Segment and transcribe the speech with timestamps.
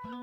[0.00, 0.14] Komið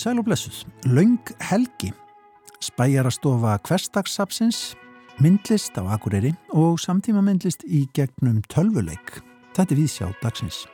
[0.00, 1.20] sæl og blessuð, Laung
[1.50, 1.92] Helgi,
[2.64, 4.72] spæjarastofa Kvestagssapsins,
[5.20, 9.20] myndlist á Akureyri og samtíma myndlist í gegnum tölvuleik.
[9.52, 10.64] Þetta er við sjá dagsins.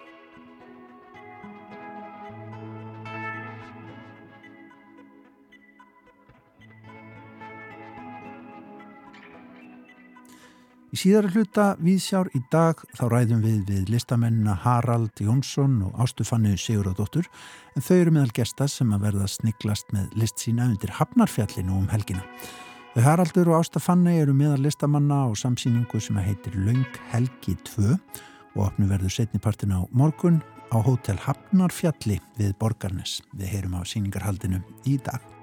[11.05, 17.27] Síðara hluta viðsjár í dag þá ræðum við við listamennina Harald Jónsson og Ástufannu Siguradóttur
[17.77, 21.91] en þau eru meðal gesta sem að verða sniglast með list sína undir Hafnarfjallinu um
[21.93, 22.25] helgina.
[22.95, 27.93] Þau Haraldur og Ástafannu eru meðal listamanna á samsýningu sem heitir Laung Helgi 2
[28.55, 30.41] og opnu verður setnipartin á morgun
[30.73, 33.21] á hótel Hafnarfjalli við Borgarnes.
[33.37, 35.34] Við heyrum á síningarhaldinu í dag.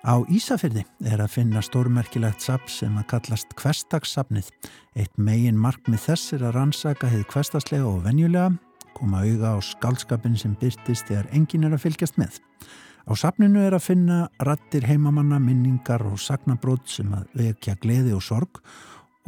[0.00, 4.46] Á Ísafyrði er að finna stórmerkilegt sapn sem að kallast Kvestagssapnið.
[4.96, 8.54] Eitt megin markmið þess er að rannsaka hefði kvestaslega og venjulega,
[8.96, 12.40] koma auða á skaldskapin sem byrtist þegar engin er að fylgjast með.
[13.04, 18.24] Á sapninu er að finna rattir heimamanna, minningar og sagnabrót sem að vekja gleði og
[18.24, 18.62] sorg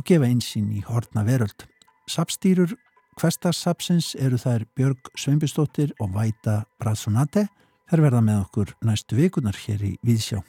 [0.00, 1.66] og gefa einsýn í hortna veröld.
[2.08, 2.72] Sapstýrur
[3.20, 7.50] Kvestagssapsins eru þær Björg Sveinbjörnsdóttir og Væta Bradsonate.
[7.91, 10.41] Þær verða með okkur næstu vikunar hér í Víðsjá.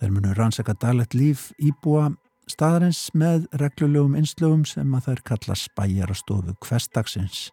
[0.00, 2.10] Þeir munu rannsaka daglegt líf íbúa
[2.50, 7.50] staðarins með reglulegum einslögum sem að þær kalla spæjarastofu hverstagsins.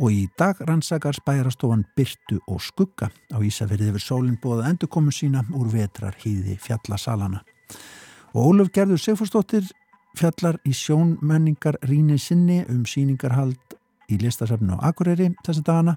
[0.00, 5.44] Og í dag rannsakar spæjarastofan Byrtu og Skugga á Ísafjörði yfir sólinn bóða endurkomu sína
[5.52, 7.42] úr vetrar hýði fjallasalana.
[8.32, 9.68] Og Óluf Gerður Sigfúrsdóttir
[10.16, 13.76] fjallar í sjónmenningar ríni sinni um síningarhald
[14.08, 15.96] í listasafnu á Akureyri þessa dagana.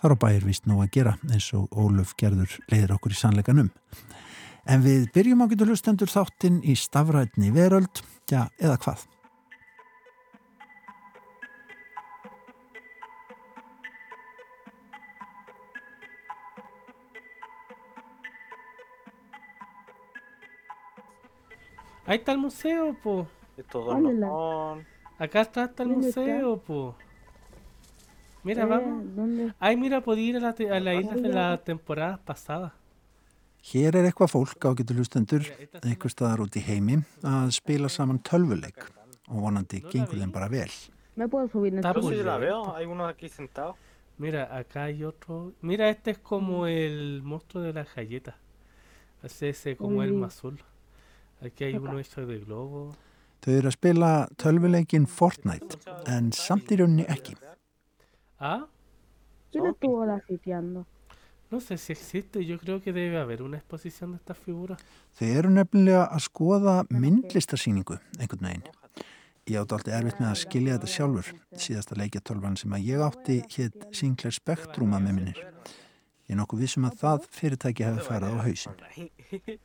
[0.00, 3.68] Þar á bæir vist nú að gera eins og Óluf Gerður leiðir okkur í sannleikanum.
[4.64, 9.08] En við byrjum á getur hlustendur þáttinn í stafrætni veröld, já, eða hvað?
[22.10, 23.28] Ahí está el museo, po.
[23.56, 24.86] Estos dos no son.
[25.18, 26.96] Acá está, está el ¿Dónde museo, po.
[28.42, 29.04] Mira, Eh, vamos.
[29.16, 29.52] ¿Dónde?
[29.58, 32.74] Ay, mira, podía ir a la, te- a la isla de la temporada pasada.
[33.72, 35.42] Hér er eitthvað fólk á getur hlustendur,
[35.84, 38.78] einhver staðar út í heimi, að spila saman tölvuleik
[39.28, 40.70] og vonandi gengur þeim bara vel.
[41.16, 42.00] ¿Me puedo subir en Está esto?
[42.00, 42.48] Yo muy sí la bien.
[42.48, 43.76] veo, hay unos aquí sentados.
[44.16, 45.52] Mira, acá hay otro.
[45.60, 48.34] Mira, este es como el monstruo de las galletas.
[49.22, 50.24] Ese ese como el Uy.
[50.24, 50.58] azul.
[51.44, 52.94] Aquí hay uno hecho de globo.
[53.44, 55.76] Þau eru að spila tölvuleikin Fortnite,
[56.06, 57.36] en samt í rauninni ekki.
[58.40, 58.66] Ah,
[59.52, 60.86] ¿Quién estuvo la sitiando?
[61.50, 62.44] no sé si existe.
[62.44, 64.80] Yo creo que debe haber una exposición de estas figuras.
[65.18, 68.68] Þau eru nefnilega að skoða myndlistarsýningu einhvern veginn.
[69.50, 71.30] Ég átti alltaf erfitt með að skilja þetta sjálfur.
[71.64, 75.42] Síðasta leikjatölvan sem að ég átti hétt Sinclair Spectrum að með minnir.
[76.30, 78.78] Ég er nokkuð vissum að það fyrirtæki hefði farið á hausin.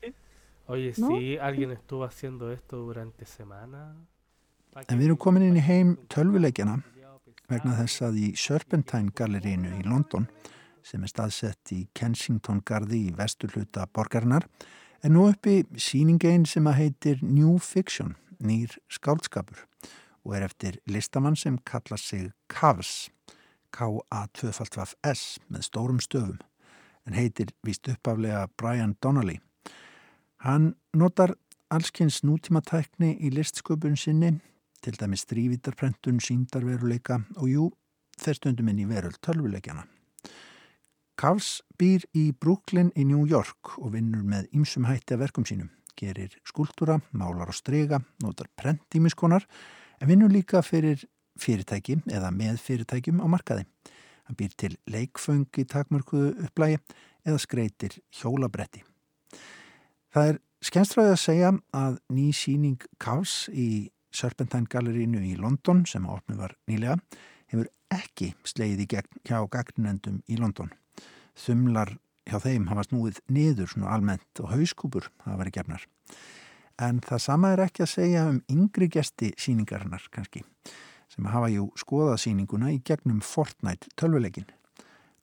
[0.73, 3.93] Oye, sí, alguien estuvo haciendo esto durante semanas.
[4.73, 6.79] Pa' En við erum komin inn í heim tölvuleikjana
[7.49, 10.27] vegna þess að í Serpentine gallerínu í London
[10.85, 14.47] sem er staðsett í Kensington gardi í vesturhluta borgarinnar
[15.01, 19.65] er nú uppi síningein sem að heitir New Fiction, nýr skáldskapur
[20.25, 23.11] og er eftir listamann sem kallar sig Kavs,
[23.75, 26.39] K-A-2-S með stórum stöfum
[27.05, 29.37] en heitir víst uppaflega Brian Donnelly.
[30.41, 31.35] Hann notar
[31.73, 34.35] allskynns nútímatækni í listsköpun sinni
[34.85, 37.69] til dæmis þrývítarprentun, síndarveruleika og jú,
[38.21, 39.85] þeir stundum inn í veröld tölvuleikjana.
[41.17, 45.71] Kavs býr í Brooklyn í New York og vinnur með ýmsum hætti að verkum sínum.
[45.95, 49.45] Gerir skúltúra, málar og strega, notar prent ímiskonar
[50.01, 51.05] en vinnur líka fyrir
[51.39, 53.63] fyrirtæki eða með fyrirtækjum á markaði.
[54.27, 56.81] Hann býr til leikföng í takmörkuðu upplægi
[57.25, 58.83] eða skreitir hjólabretti.
[60.11, 66.05] Það er skemmstræði að segja að ný síning Kavs í Serpentine Gallerínu í London sem
[66.07, 66.97] að opnu var nýlega
[67.51, 68.33] hefur ekki
[68.87, 70.71] gegn hjá gagnendum í London.
[71.35, 75.85] Þumlar hjá þeim hafa snúið niður svona almennt og hauskúpur hafa verið gefnar.
[76.81, 80.43] En það sama er ekki að segja um yngri gesti síningarinnar kannski
[81.11, 84.47] sem hafa jú skoðað síninguna í gegnum Fortnite tölvuleikin.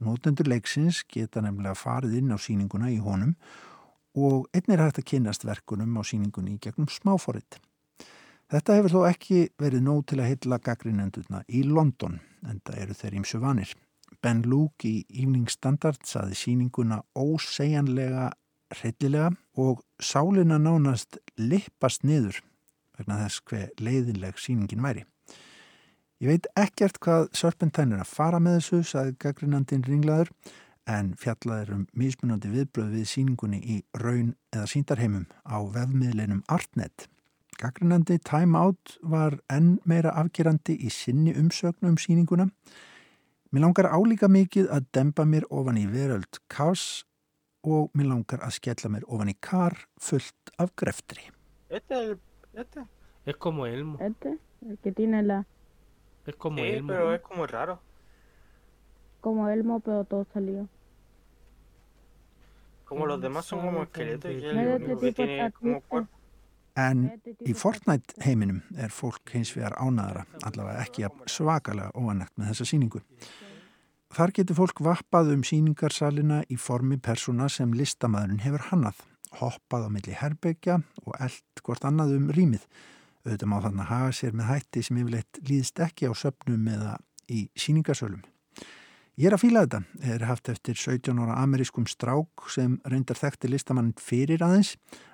[0.02, 3.34] Nótendur leiksins geta nefnilega farið inn á síninguna í honum
[4.16, 7.58] og einnig er hægt að kynast verkunum á síningunni í gegnum smáforrið.
[8.52, 12.96] Þetta hefur þó ekki verið nóg til að heilla gaggrinendurna í London, en það eru
[12.98, 13.70] þeir ímsu vanir.
[14.20, 18.26] Ben Luke í Evening Standard saði síninguna ósegjanlega
[18.76, 22.42] hryllilega og sálina nánast lippast niður
[22.98, 25.06] vegna þess hver leiðinleg síningin væri.
[26.20, 30.28] Ég veit ekkert hvað Serpentine er að fara með þessu, saði gaggrinandin ringlaður,
[30.84, 37.08] en fjallaður um mismunandi viðbröð við síningunni í raun eða síndarheimum á vefmiðlinum Artnet.
[37.62, 42.48] Gaggrinandi Time Out var enn meira afgerandi í sinni umsögnu um síninguna.
[43.52, 47.04] Mér langar álíka mikið að demba mér ofan í veröld kás
[47.62, 51.28] og mér langar að skella mér ofan í kar fullt af greftri.
[51.70, 52.18] Es el.
[52.52, 52.82] Este.
[53.24, 53.98] Es como Elmo.
[54.00, 55.44] Este, el que tiene la.
[56.26, 56.88] Es como Sí, Elmo.
[56.92, 57.78] pero es como raro.
[59.20, 60.68] Como Elmo, pero todo salió.
[62.84, 66.21] Como los demás son como esqueletos y este único que tiene como cuerpo.
[66.78, 67.04] En
[67.44, 73.02] í Fortnite heiminum er fólk hins vegar ánæðara, allavega ekki svakalega óanægt með þessa síningu.
[74.12, 78.98] Þar getur fólk vappað um síningarsalina í formi persóna sem listamæðurinn hefur hannað,
[79.40, 82.66] hoppað á milli herbyggja og eld hvort annað um rýmið.
[83.22, 86.96] Auðvitað má þannig að haga sér með hætti sem yfirleitt líðst ekki á söpnum eða
[87.32, 88.24] í síningarsölum.
[89.20, 89.78] Ég er að fíla þetta,
[90.08, 94.70] er haft eftir 17 ára amerískum strák sem reyndar þekkti listamann fyrir aðeins,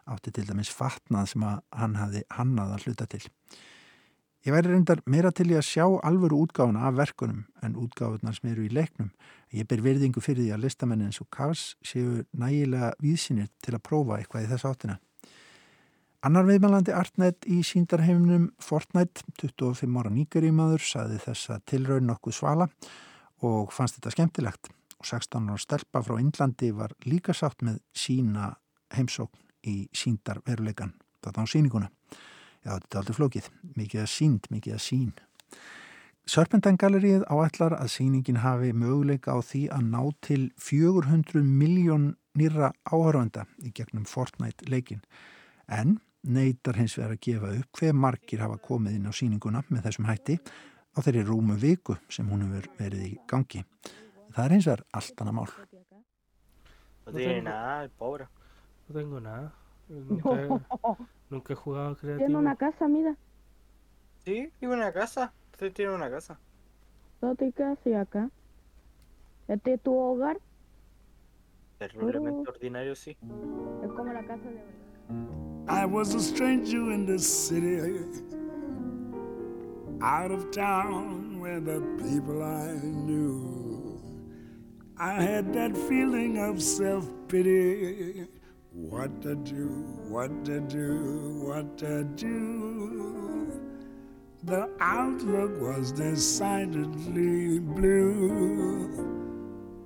[0.07, 3.21] átti til dæmis fatnað sem að hann hafði hannað að hluta til.
[4.47, 8.53] Ég væri reyndar meira til í að sjá alvöru útgáfuna af verkunum en útgáfunar sem
[8.53, 9.11] eru í leiknum.
[9.51, 13.83] Ég ber virðingu fyrir því að listamennin eins og Kars séu nægilega víðsynir til að
[13.91, 14.99] prófa eitthvað í þess áttina.
[16.23, 23.08] Annar viðmælandi Artnet í síndarheiminum Fortnite, 25 ára nýgarímaður, saði þessa tilraun nokkuð svala og
[23.73, 24.71] fannst þetta skemmtilegt.
[24.99, 28.57] Og 16 ára stelpa frá Indlandi var líka sátt með sína
[28.97, 31.91] heimsókn í síndar veruleikan þetta á síninguna.
[32.65, 35.13] Já, þetta er aldrei flókið, mikið að sínd, mikið að sín.
[36.29, 43.47] Serpentine-gallerið áætlar að síningin hafi möguleika á því að ná til 400 miljón nýra áhörvenda
[43.65, 45.01] í gegnum Fortnite leikin
[45.67, 45.97] en
[46.29, 50.09] neytar hins vegar að gefa upp hver margir hafa komið inn á síninguna með þessum
[50.11, 50.37] hætti
[50.99, 53.63] á þeirri rúmu viku sem hún hefur verið í gangi.
[54.35, 55.53] Það er allt annað mál.
[57.15, 58.27] Tiene nada, el pobre.
[58.89, 59.53] No tengo nada.
[59.89, 60.61] Nunca, he-
[61.31, 62.39] nunca he jugado Tiene creativo.
[62.39, 63.17] una casa, mira.
[64.25, 65.33] Sí, en una casa.
[65.53, 66.39] Usted tiene una casa.
[67.21, 68.31] Te acá.
[69.49, 70.39] Este es tu hogar.
[71.79, 73.17] Terriblemente ordinario, sí.
[73.83, 74.63] Es como la casa de
[75.71, 77.79] I was a stranger in the city,
[80.03, 84.01] out of town where the people I knew.
[84.97, 88.27] I had that feeling of self pity.
[88.73, 89.67] What to do,
[90.09, 93.61] what to do, what to do.
[94.45, 99.19] The outlook was decidedly blue.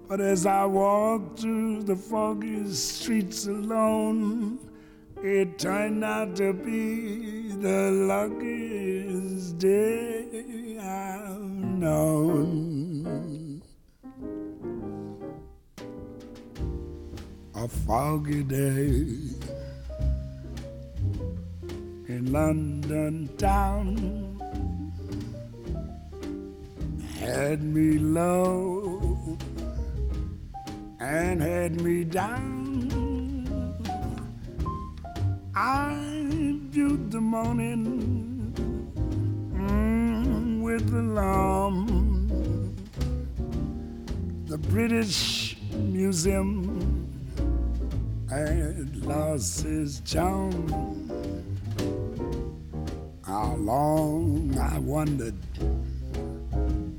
[0.09, 4.59] But as I walked through the foggy streets alone,
[5.23, 13.63] it turned out to be the luckiest day I've known.
[17.55, 19.07] A foggy day
[22.09, 24.41] in London town
[27.21, 29.39] had me low
[30.99, 32.62] and had me down.
[35.65, 35.95] I
[36.71, 38.53] viewed the morning
[39.55, 41.87] mm, with alarm.
[44.47, 47.07] The British Museum
[48.29, 50.67] had lost its charm.
[53.25, 55.39] How long I wondered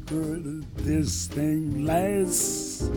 [0.07, 2.89] could this thing last?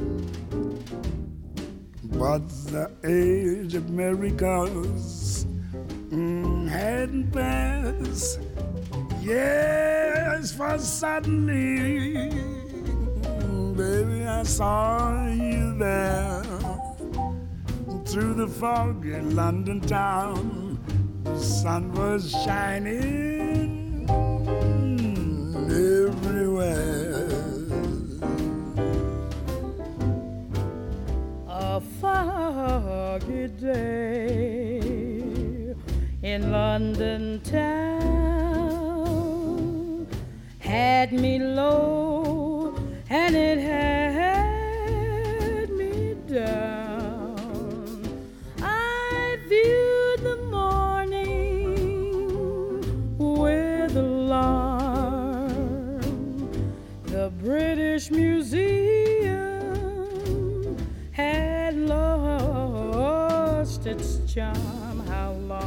[2.04, 5.15] But the age of miracles
[7.07, 8.41] hadn't passed.
[9.23, 12.31] Yes, for suddenly,
[13.77, 16.43] baby, I saw you there
[18.07, 20.81] through the fog in London town.
[21.23, 24.09] The sun was shining
[25.71, 27.29] everywhere.
[31.49, 34.15] A foggy day
[36.37, 37.97] in London town
[40.59, 42.75] had me low
[43.09, 48.02] and it had me down.
[48.61, 51.73] I viewed the morning
[53.16, 56.02] with alarm.
[57.05, 59.57] The British Museum
[61.12, 65.00] had lost its charm.
[65.09, 65.65] How long?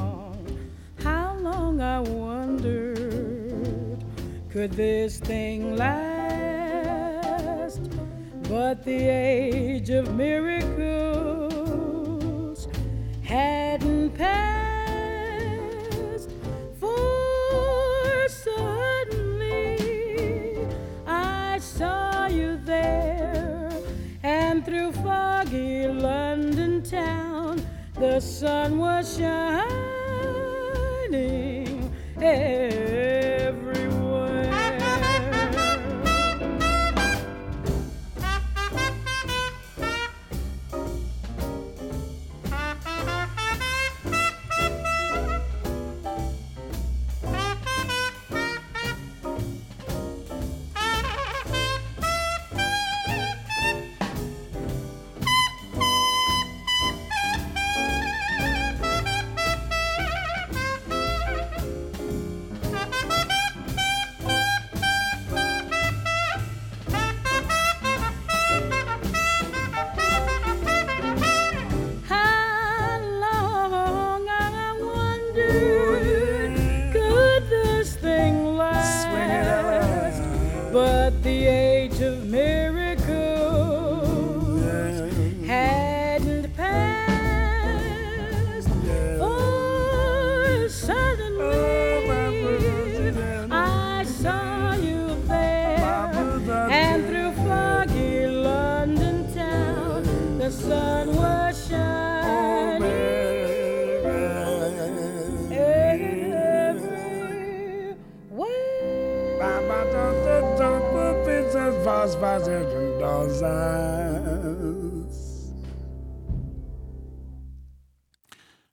[4.59, 7.79] Could this thing last?
[8.49, 10.67] But the age of miracles
[13.23, 16.31] hadn't passed.
[16.77, 19.77] For suddenly
[21.07, 23.71] I saw you there,
[24.23, 29.68] and through foggy London town, the sun was shining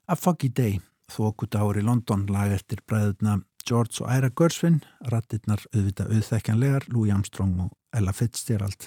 [0.07, 0.77] A Foggy Day,
[1.11, 4.77] þókudagur í London, lag eftir bræðuna George og Ira Gersvin,
[5.11, 8.87] rattirnar auðvitað auðþekkjanlegar, Louis Armstrong og Ella Fitzgerald.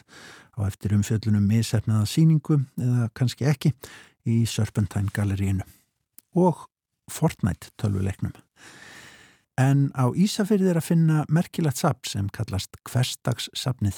[0.56, 3.74] Á eftir umfjöllunum misefnaða síningu eða kannski ekki
[4.24, 5.68] í Serpentine galleríinu.
[6.40, 6.70] Og
[7.12, 8.32] Fortnite tölvuleiknum.
[9.60, 13.98] En á Ísafyrði er að finna merkilegt sapn sem kallast hverstagssapnið.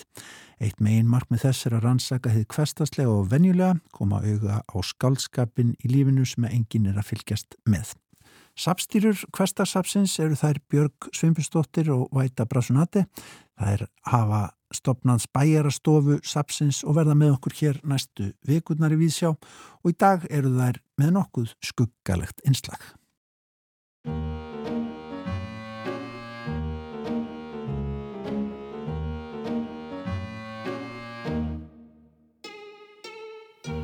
[0.58, 5.76] Eitt megin markmið þess er að rannsaka þið hverstagslega og venjulega, koma auga á skálskapin
[5.78, 7.92] í lífinu sem enginn er að fylgjast með.
[8.58, 13.06] Sapstýrur hverstagsapsins eru þær Björg Svimbustóttir og Væta Brasunati.
[13.62, 19.94] Er hafa stopnað spæjarastofu sapsins og verða með okkur hér næstu vikurnar í Víðsjá og
[19.94, 22.82] í dag eru þær með nokkuð skuggalegt innslag.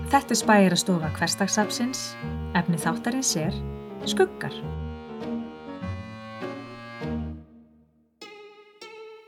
[0.08, 2.02] Þetta er spæjarastofa hverstagsapsins,
[2.56, 3.56] efni þáttarins er
[4.08, 4.54] skuggar.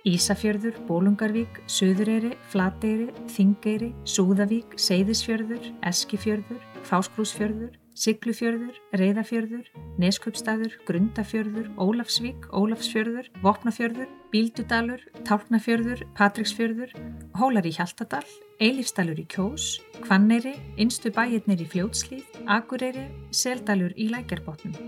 [0.08, 9.66] Ísafjörður, Bólungarvík, Suðureyri, Flateyri, Þingeyri, Súðavík, Seyðisfjörður, Eskifjörður, Fáskrúsfjörður, Siglufjörður, Reyðafjörður,
[10.00, 16.94] Neskupstaður, Grundafjörður, Ólafsvík, Ólafsfjörður, Vopnafjörður, Bíldudalur, Tálknafjörður, Patricksfjörður,
[17.36, 18.24] Hólar í Hjaltadal,
[18.64, 19.68] Eilífsdalur í Kjós,
[20.06, 23.04] Hvanneyri, Innstu bæirnir í Fljótslíð, Akureyri,
[23.36, 24.80] Seldalur í Lækjarbotnum.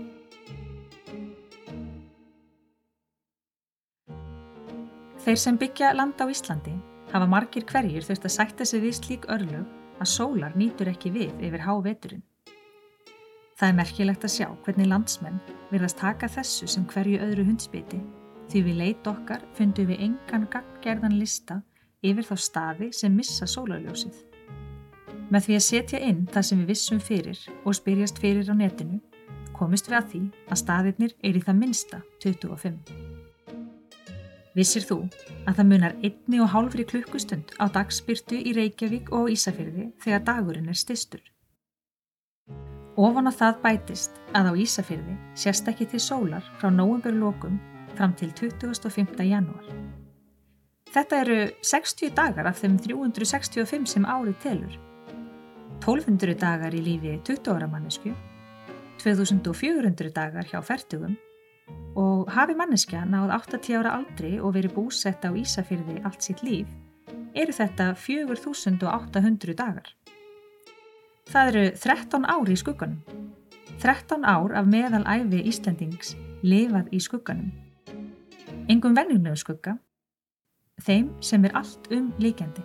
[5.22, 6.72] Þeir sem byggja land á Íslandi
[7.12, 9.68] hafa margir hverjir þurft að sætta sig við slík örlög
[10.00, 12.24] að sólar nýtur ekki við yfir háveturinn.
[13.62, 15.36] Það er merkilegt að sjá hvernig landsmenn
[15.70, 18.00] virðast taka þessu sem hverju öðru hundspiti
[18.50, 21.60] því við leit okkar fundum við engan gaggerðan lista
[22.02, 24.16] yfir þá staði sem missa sólarljósið.
[25.30, 28.98] Með því að setja inn það sem við vissum fyrir og spyrjast fyrir á netinu
[29.54, 32.80] komist við að því að staðirnir er í það minsta 25.
[34.58, 35.04] Vissir þú
[35.46, 40.74] að það munar einni og hálfri klukkustund á dagspyrtu í Reykjavík og Ísafyrði þegar dagurinn
[40.74, 41.22] er stistur?
[43.00, 47.54] Ofan á það bætist að á Ísafyrði sérst ekki til sólar frá nóvemberlokum
[47.96, 49.16] fram til 25.
[49.24, 49.70] janúar.
[50.92, 54.74] Þetta eru 60 dagar af þeim 365 sem árið telur.
[55.80, 58.12] 1200 dagar í lífi 20 ára mannesku,
[59.00, 61.16] 2400 dagar hjá færtugum
[61.96, 66.68] og hafi manneskja náð 80 ára aldri og verið búsett á Ísafyrði allt sitt líf,
[67.32, 69.88] eru þetta 4800 dagar.
[71.30, 73.02] Það eru 13 ár í skugganum.
[73.82, 77.52] 13 ár af meðalæfi Íslandings lifað í skugganum.
[78.70, 79.76] Engum venjulegu skugga,
[80.82, 82.62] þeim sem er allt um líkjandi.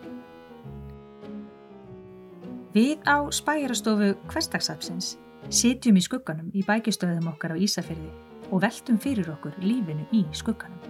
[2.73, 5.15] Við á spæjarastofu hverstagsapsins
[5.47, 8.09] Sitjum í skugganum í bækistöðum okkar á Ísafyrði
[8.51, 10.81] og veltum fyrir okkur lífinu í skugganum.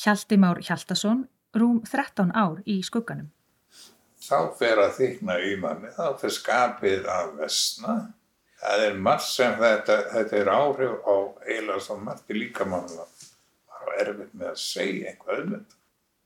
[0.00, 1.26] Hjalti Már Hjaltason,
[1.56, 3.30] rúm 13 ár í skugganum.
[4.20, 7.96] þá fer að þykna í manni, þá fer skapið að vesna.
[8.60, 11.14] Það er margt sem þetta, þetta er áhrif á
[11.48, 13.30] eiginlega svo margt í líkamannum að
[13.90, 15.78] var erfitt með að segja eitthvað um þetta.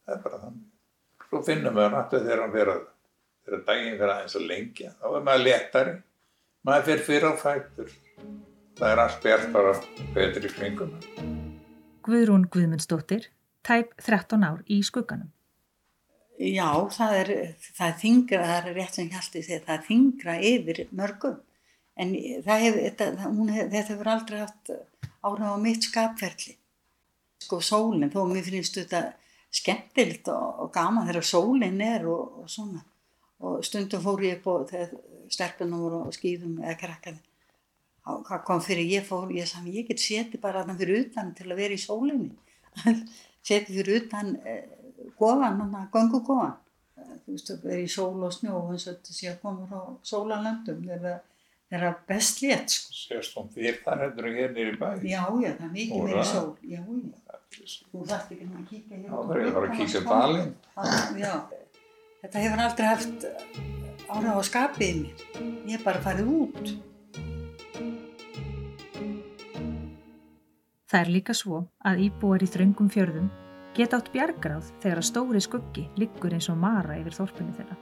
[0.05, 0.65] Það er bara þannig.
[1.29, 2.83] Svo finnum við rættu þegar hann fer að,
[3.45, 5.95] þegar daginn fer aðeins að lengja, þá er maður léttari,
[6.69, 7.95] maður fer fyrir á fætur.
[8.75, 9.75] Það er allt bjartara
[10.17, 10.95] betri í kringum.
[12.05, 13.31] Guðrún Guðmundsdóttir,
[13.67, 15.31] tæp 13 ár í skugganum.
[16.35, 17.29] Já, það er,
[17.77, 21.37] það er þingra, það er rétt sem Hjalti segir, það er þingra yfir mörgum.
[21.95, 24.73] En hef, þetta, hún þetta hefur aldrei haft
[25.23, 26.57] áhrif á mitt skapferli.
[27.45, 29.05] Sko sólinn, þó mér finnst þetta
[29.55, 32.83] skemmtilegt og, og gaman þegar sólinn er og, og svona.
[33.45, 34.97] Og stundum fór ég upp og þegar
[35.31, 37.23] stelpunum voru á skýðum eða krakkaði.
[38.05, 41.47] Hvað kom fyrir ég fór, ég sagði, ég get setið bara þarna fyrir utan til
[41.47, 42.35] að vera í sólinni.
[43.45, 44.65] Setið fyrir utan eh,
[45.21, 46.57] að gangu gofan.
[47.25, 49.81] Þú veist, það er í sól og snjó eins og þetta sé að koma frá
[50.05, 51.23] sólalöndum þegar
[51.71, 52.95] það er best létt, sko.
[53.05, 54.89] Sérst hún þér þar heldur en hér í bæ.
[55.03, 56.31] Já, já, það er mikið meiri það.
[56.33, 56.51] sól.
[56.63, 57.39] Já, já.
[57.93, 59.05] Þú þarft ekki að kíkja hér.
[59.05, 60.15] Já, það er bara að og spá.
[60.15, 60.55] dalinn.
[61.25, 61.35] Já.
[62.25, 63.27] Þetta hefur aldrei haft
[64.09, 65.25] áhrif á skapið í mér.
[65.69, 66.75] Ég er bara farið út.
[70.95, 71.57] Það er líka svo
[71.91, 73.25] að íbúar í þröngum fjörðum
[73.75, 77.79] geta átt bjargráð þegar að stóri skuggi liggur eins og mara yfir þorpinu þeirra.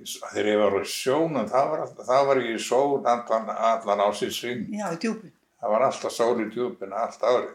[0.00, 4.08] Þegar ég var á sjónum, það var, alltaf, það var ekki sól allan, allan á
[4.18, 4.64] sér sving.
[4.74, 5.36] Já, í djúpin.
[5.62, 7.54] Það var alltaf sól í djúpinu allt árið.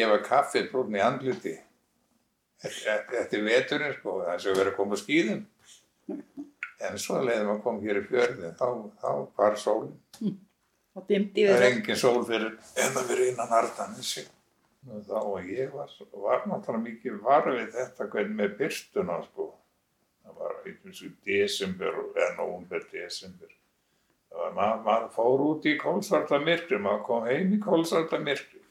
[0.00, 1.54] Ég var kaffið brúnn í andliti.
[2.66, 5.46] Þetta er veturinn sko, er sem verið að koma skýðum.
[6.10, 9.94] En svo leiðum að koma hér í fjörðin, þá, þá var sólinn.
[10.98, 14.24] Og dimdi Það við er engin sól fyrir, en það fyrir innan Ardanissi.
[14.88, 19.48] Og ég var, var náttúrulega mikið varfið þetta hvernig með byrstuna sko.
[20.24, 23.52] Það var eins og desember, eða nóvumber, desember.
[24.28, 28.64] Það var, maður, maður fór út í kólsvarta myrkri, maður kom heim í kólsvarta myrkri.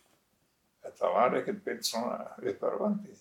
[0.85, 3.15] Þetta var ekkert beint svona upparvandi.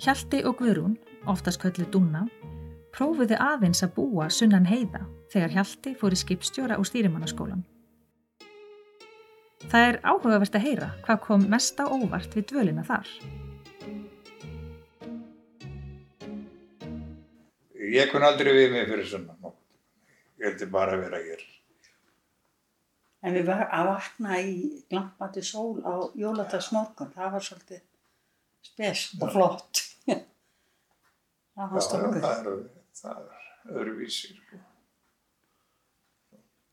[0.00, 0.96] Hjalti og Guðrún,
[1.28, 2.24] oftast köllu Dúna,
[2.94, 7.62] prófuðu aðeins að búa sunnan heiða þegar Hjalti fór í skipstjóra og stýrimannaskólan.
[9.70, 13.06] Það er áhugavert að heyra hvað kom mest á óvart við dvölina þar.
[17.90, 19.56] Ég kun aldrei við mig fyrir nokkuð.
[20.40, 21.46] Ég heldur bara að vera hér.
[23.20, 24.52] En við var að vakna í
[24.88, 27.82] glampandi sól á jóladagsmorgun, það var svolítið
[28.64, 29.82] spes og flott.
[30.08, 30.22] það
[31.60, 32.79] Já, fannst já, okkur.
[33.02, 34.34] Það er, öðruvísi.
[34.36, 34.60] Sko.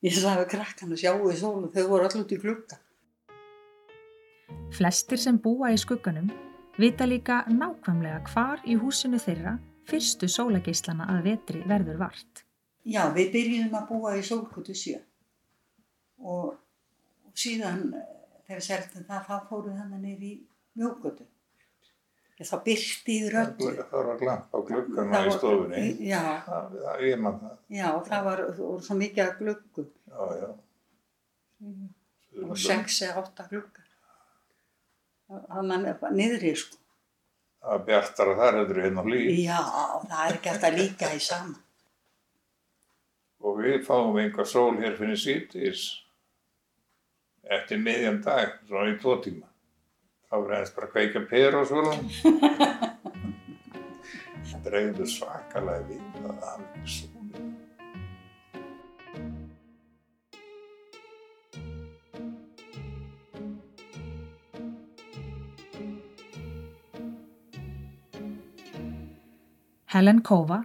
[0.05, 2.81] Ég sagði að sjáu í sólu, þau voru allir út í glugga.
[4.77, 6.29] Flestir sem búa í skugganum
[6.77, 12.43] vita líka nákvæmlega hvar í húsinu þeirra fyrstu sólageislana að vetri verður vart.
[12.87, 14.99] Já, við byrjum að búa í sólkutu sjö
[16.23, 16.53] og,
[17.37, 18.05] síðan eh,
[18.47, 20.33] þegar seltum það, þá fórum við hann niður í
[20.77, 21.27] mjókutu.
[22.37, 23.67] Það byrti yfir öllu.
[23.89, 25.83] Það var glamp á gluggana Það í stofunni.
[26.05, 27.55] Já, Það, það, ég man það.
[27.79, 30.49] já, það var, það svo mikið að gluggum Já, já.
[32.45, 33.87] og sex eða átta gluggar.
[35.27, 36.77] Þannig að niðri, sko.
[37.57, 39.31] Það var bjartara þar heldur hérna á líf.
[39.41, 39.57] Já,
[40.05, 41.57] það er ekki að líka í sama.
[43.47, 45.87] Og við fáum einhver sól hér fyrir síðdís
[47.57, 49.49] eftir miðjan dag, svona í tvo tíma.
[50.27, 51.93] Þá var aðeins bara að kveika per og svona.
[54.67, 57.53] Dreifðu svakalega við að það ekki sólinn.
[69.93, 70.61] Helen Kova,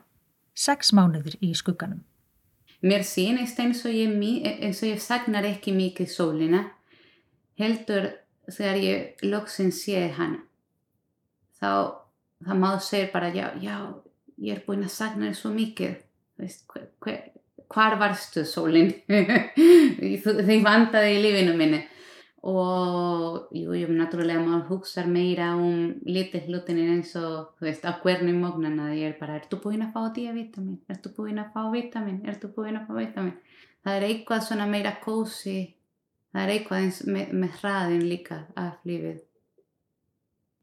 [0.59, 2.03] sex mánuður í skugganum.
[2.83, 6.65] Mér sýnist eins og ég, mi- eins og ég sagnar ekki mikið sólina.
[7.59, 8.09] Heldur
[8.49, 10.43] ég loksins sé hana.
[11.61, 11.95] Þá,
[12.43, 13.77] þá má segja bara, já, já,
[14.39, 15.95] ég er búin að sagna þér svo mikið.
[16.43, 17.21] Veist, hver, hver,
[17.71, 18.93] hvar varstu sólin?
[19.09, 21.83] Þið vandaði í lífinu minni.
[22.43, 27.95] Og jú, jú, náttúrulega maður hugsa meira um lítið hlutinir eins og, þú veist, á
[28.03, 30.81] hvernig mógnana ég er bara, ertu búinn að fá D-vitamin?
[30.91, 32.19] Ertu búinn að fá vitamin?
[32.27, 33.37] Ertu búinn að fá vitamin?
[33.87, 35.57] Það er eitthvað svona meira kósi,
[36.33, 39.21] það er eitthvað eins með, með hraðin líka af lífið.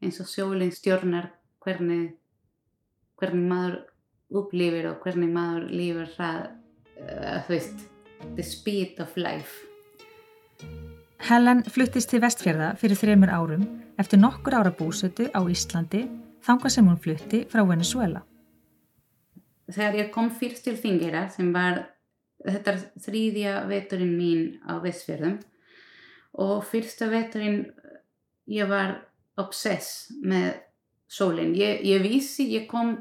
[0.00, 1.30] Eins og sjólinn stjórnar
[1.62, 2.14] hvernig,
[3.20, 3.78] hvernig maður
[4.40, 6.46] upplifir og hvernig maður lífur það,
[7.04, 7.84] uh, þú veist,
[8.36, 9.66] the speed of life.
[11.30, 13.66] Helen fluttist til vestfjörða fyrir þreymur árum
[14.00, 16.06] eftir nokkur ára búsötu á Íslandi
[16.44, 18.24] þanga sem hún flutti frá Venezuela.
[19.70, 21.84] Þegar ég kom fyrst til Þingera sem var
[22.40, 25.36] þetta þrýðja veturinn mín á vestfjörðum
[26.38, 27.64] og fyrsta veturinn
[28.50, 28.96] ég var
[29.40, 30.52] obsess með
[31.10, 31.54] sólinn.
[31.58, 32.96] Ég, ég vissi, ég kom,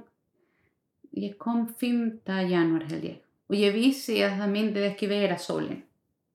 [1.13, 2.21] ég kom 5.
[2.49, 5.81] januar held ég og ég vissi að það myndi ekki vera sólinn.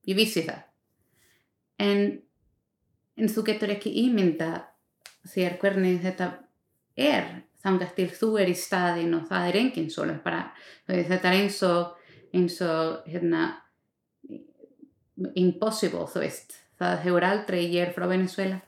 [0.05, 0.63] Ég vissi það.
[1.79, 2.01] En,
[3.15, 4.49] en þú getur ekki ímynda
[5.31, 6.27] þér hvernig þetta
[6.99, 7.29] er
[7.63, 10.19] þannig til þú er í staðin og það er engin sólinn.
[10.23, 10.43] Bara,
[10.87, 11.95] þetta er eins og,
[12.35, 13.47] eins og hérna,
[15.39, 16.59] impossible, þú veist.
[16.79, 18.59] Það hefur aldrei, ég er frá Venezuela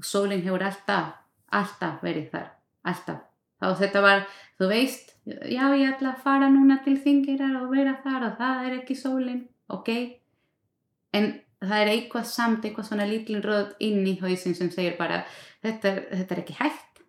[0.00, 1.12] og sólinn hefur alltaf,
[1.56, 2.48] alltaf verið þar,
[2.88, 3.20] alltaf.
[3.60, 4.22] Þá þetta var,
[4.56, 8.66] þú veist, já ég ætla að fara núna til þingirar og vera þar og það
[8.66, 9.90] er ekki sólinn, ok?
[11.16, 15.24] En það er eitthvað samt, eitthvað svona lítlinn röð inn í hausin sem segir bara,
[15.64, 17.04] þetta þetta er ekki hægt.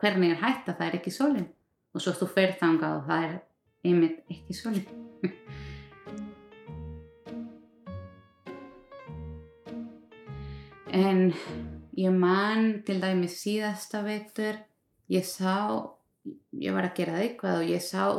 [0.00, 1.50] Hvernig er hægt að það er ekki sólinn?
[1.92, 3.36] Og svo þú fer þangað og það er
[3.84, 4.88] einmitt ekki sólinn.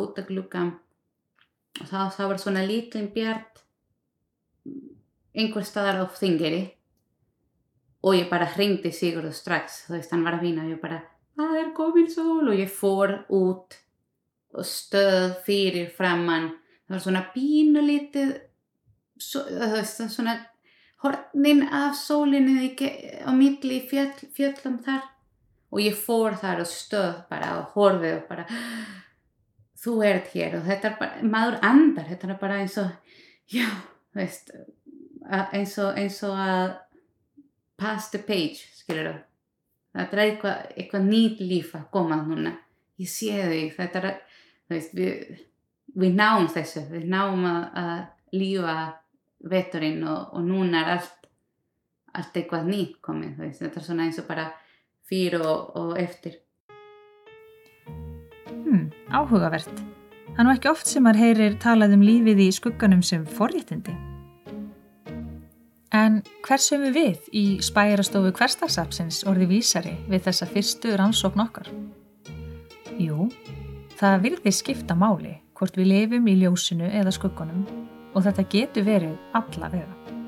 [0.02, 0.64] út að glukka
[1.82, 3.64] og þá, þá var svona lítlinn bjart
[5.34, 6.64] einhver staðar á þingeri
[8.04, 11.00] og ég bara hringdi Sigurðu strax þú veist hann var að vína og ég bara
[11.38, 13.78] það er komin sól og ég fór út
[14.54, 16.52] og stöð fyrir framann
[16.86, 18.36] það var svona pínu lítið
[19.24, 20.36] svona
[21.04, 22.72] hornin af sólinni
[23.24, 25.04] á milli fjöll, fjöllum þar.
[25.74, 28.46] Og ég fór þar og stöð bara og horfið og bara
[29.84, 32.90] þú ert hér og þetta er bara maður andar, þetta er bara eins og
[33.52, 33.68] já,
[34.16, 34.54] veist
[35.28, 36.74] eins og, eins og að
[37.80, 39.16] pass the page, skilur þú
[39.94, 42.56] þetta er eitthvað, eitthvað nýtt líf að koma núna,
[43.02, 44.20] ég sé þig þetta er,
[44.66, 45.42] þú veist við,
[46.00, 47.96] við náum þessu, við náum að
[48.34, 48.78] lífa
[49.50, 51.28] veturinn og, og núna er allt,
[52.14, 54.48] allt eitthvað nýtt komið, veist, þetta er svona eins og bara
[55.10, 56.40] fyrir og, og eftir.
[58.64, 59.84] Hmm, áhugavert.
[60.34, 63.94] Það er nú ekki oft sem maður heyrir talað um lífið í skugganum sem forréttindi.
[65.94, 71.70] En hversum við við í spærastofu hverstagsapsins orði vísari við þessa fyrstu rannsókn okkar?
[72.98, 73.28] Jú,
[74.00, 77.62] það virði skipta máli hvort við lifum í ljósinu eða skuggunum
[78.14, 80.22] og þetta getur verið alla vega.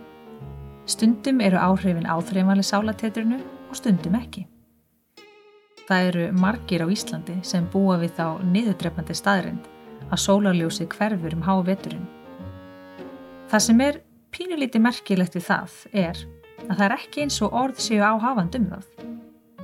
[0.86, 4.46] Stundum eru áhrifin áþreifali sálatetrinu og stundum ekki.
[5.86, 9.68] Það eru margir á Íslandi sem búa við þá niðurdrefnandi staðrind
[10.10, 12.08] að sólarljósið hverfur um háveturinn.
[13.50, 14.00] Það sem er
[14.34, 16.22] pínulíti merkilegt við það er
[16.66, 18.88] að það er ekki eins og orð séu áhafand um það.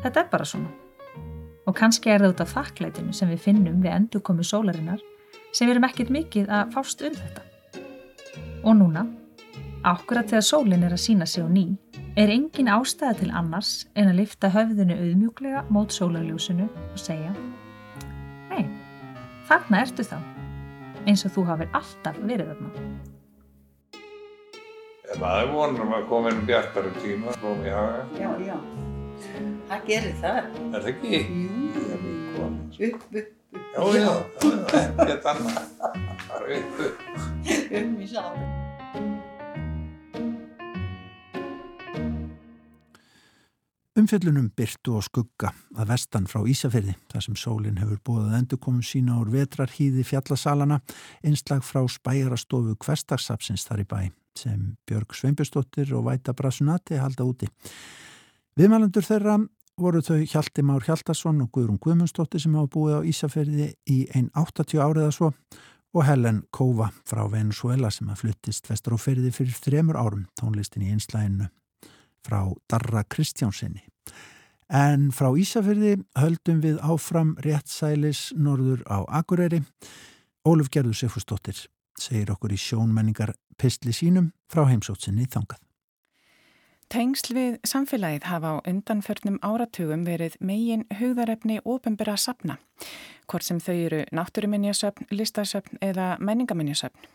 [0.01, 0.73] Þetta er bara svona.
[1.69, 5.01] Og kannski er það út af þakklætinu sem við finnum við endurkomu sólarinnar
[5.51, 7.50] sem við erum ekkit mikið að fást um þetta.
[8.61, 9.07] Og núna,
[9.81, 11.63] ákveðat þegar sólinn er að sína sig á ný,
[12.13, 17.31] er engin ástæða til annars en að lifta höfðinu auðmjúklega mót sólarljósinu og segja
[18.51, 18.67] Nei,
[19.49, 20.19] þarna ertu þá,
[21.07, 22.85] eins og þú hafið alltaf verið þarna.
[25.11, 28.05] En maður vonum að koma inn bjartari tíma, blóm í haga.
[28.21, 28.57] Já, já,
[29.71, 30.41] það gerir það.
[30.61, 31.23] Er það ekki?
[31.25, 31.75] Jú,
[32.45, 33.37] upp, upp, upp.
[33.71, 34.11] Já, já,
[34.99, 35.59] ekkert annað.
[36.27, 37.05] Bara upp, upp.
[37.71, 38.47] Um í sáðu.
[44.01, 49.21] Umfjöllunum byrtu og skugga að vestan frá Ísafyrði, þar sem sólinn hefur búið endurkomum sína
[49.21, 50.81] úr vetrarhýði fjallasalana,
[51.23, 53.99] einslag frá spæjarastofu Kvestagsapsins þar í bæ,
[54.35, 57.47] sem Björg Sveinbjörnsdóttir og Væta Brasunati halda úti.
[58.59, 59.39] Viðmælandur þeirra
[59.81, 64.29] voru þau Hjalti Már Hjaltarsson og Guðrún Guðmundsdóttir sem hafa búið á Ísafyrði í einn
[64.37, 65.31] 80 áriða svo
[65.91, 70.85] og Helen Kóva frá Venezuela sem að fluttist vestur á fyrði fyrir þremur árum tónlistin
[70.85, 71.49] í einslæginu
[72.25, 72.39] frá
[72.69, 73.83] Darra Kristjánsinni.
[74.71, 79.63] En frá Ísafyrði höldum við áfram réttsælis norður á Akureyri.
[80.47, 81.65] Óluf Gerður Sefustóttir
[81.99, 85.59] segir okkur í sjónmenningar pistli sínum frá heimsótsinni þangað.
[86.91, 92.57] Tengsl við samfélagið hafa á undanförnum áratugum verið megin hugðarefni óbembera sapna,
[93.31, 97.07] hvort sem þau eru náttúruminjasöfn, listasöfn eða menningaminjasöfn.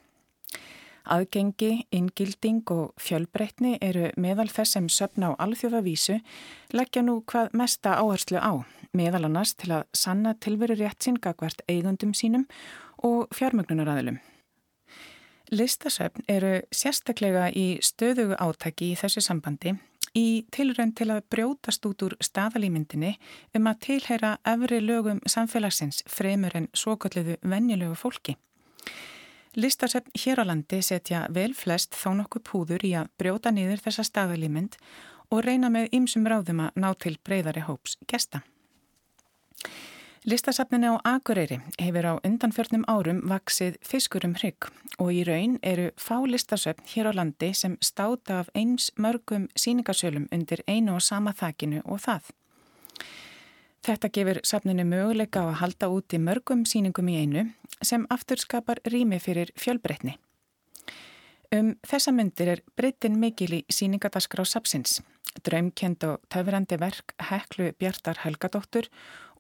[1.13, 6.17] Aðgengi, ingilding og fjölbreytni eru meðal þess sem söfna á alþjóðavísu
[6.73, 8.65] leggja nú hvað mesta áherslu á,
[8.97, 12.49] meðal annars til að sanna tilveru rétt sinn gagvert eigundum sínum
[13.05, 14.23] og fjármögnunaræðilum.
[15.51, 19.77] Listasöfn eru sérstaklega í stöðugu átaki í þessu sambandi
[20.17, 23.13] í tilrönd til að brjótast út úr staðalýmyndinni
[23.55, 28.37] um að tilheyra efri lögum samfélagsins fremur en svokölluðu vennilögu fólki.
[29.57, 34.05] Listasöfn hér á landi setja vel flest þó nokkuð púður í að brjóta niður þessa
[34.11, 34.77] staðalýmynd
[35.31, 38.43] og reyna með ymsum ráðum að ná til breyðari hóps gesta.
[40.27, 44.67] Listasafninni á Akureyri hefur á undanfjörnum árum vaksið fiskurum hrygg
[44.99, 50.27] og í raun eru fá listasöfn hér á landi sem státa af eins mörgum síningarsölum
[50.35, 52.35] undir einu og sama þakinu og það.
[53.87, 57.47] Þetta gefur safninu möguleika á að halda út í mörgum síningum í einu
[57.79, 60.19] sem aftur skapar rými fyrir fjölbreytni.
[61.55, 64.99] Um þessa myndir er breytin mikil í síningadaskra á sapsins.
[65.45, 68.89] Draumkend og töfrandi verk Heklu Bjartar Helgadóttur,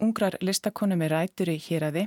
[0.03, 2.07] ungrar listakonu með rætur í hýraði,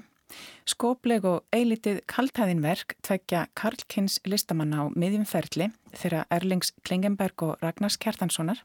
[0.69, 8.61] skópleg og eilitið kaltæðinverk tveggja Karlkins listamanna á miðjumferðli þeirra Erlings Klingenberg og Ragnars Kjartanssonar,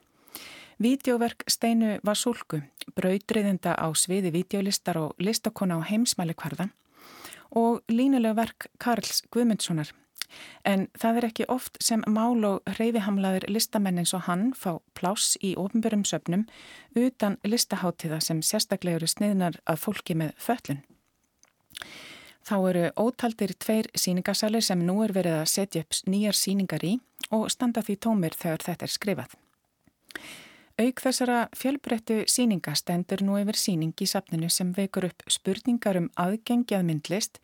[0.83, 2.61] Vídeoverk Steinu Vasúlku,
[2.99, 6.69] brautriðenda á sviði videolistar og listakona á heimsmæli kvarða
[7.55, 9.93] og línulega verk Karls Guðmundssonar
[10.65, 15.37] En það er ekki oft sem mál og hreyfihamlaður listamenn eins og hann fá pláss
[15.43, 16.47] í ofnbörum söpnum
[16.97, 20.83] utan listaháttiða sem sérstaklega eru sniðnar að fólki með föllun.
[22.45, 26.99] Þá eru ótaldir tveir síningasalir sem nú er verið að setja upp nýjar síningar í
[27.33, 29.39] og standa því tómir þegar þetta er skrifað.
[30.75, 36.11] Auk þessara fjölbreyttu síninga stendur nú yfir síning í sapninu sem vekur upp spurningar um
[36.19, 37.41] aðgengjað myndlist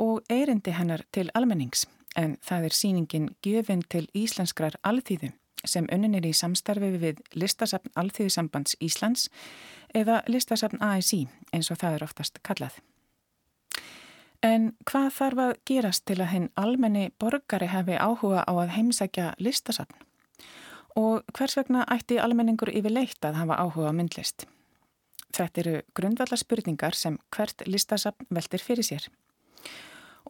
[0.00, 1.84] og eirindi hennar til almennings
[2.16, 5.32] en það er síningin Gjöfinn til Íslenskrar alþýðu
[5.64, 9.28] sem önnin er í samstarfi við listasafn Alþýðusambands Íslands
[9.94, 12.78] eða listasafn ASI eins og það er oftast kallað.
[14.40, 19.34] En hvað þarf að gerast til að henn almenni borgari hefi áhuga á að heimsækja
[19.38, 19.98] listasafn?
[20.96, 24.46] Og hvers vegna ætti almenningur yfir leitt að hafa áhuga á myndlist?
[25.36, 29.10] Þetta eru grundvallar spurningar sem hvert listasafn veldir fyrir sér.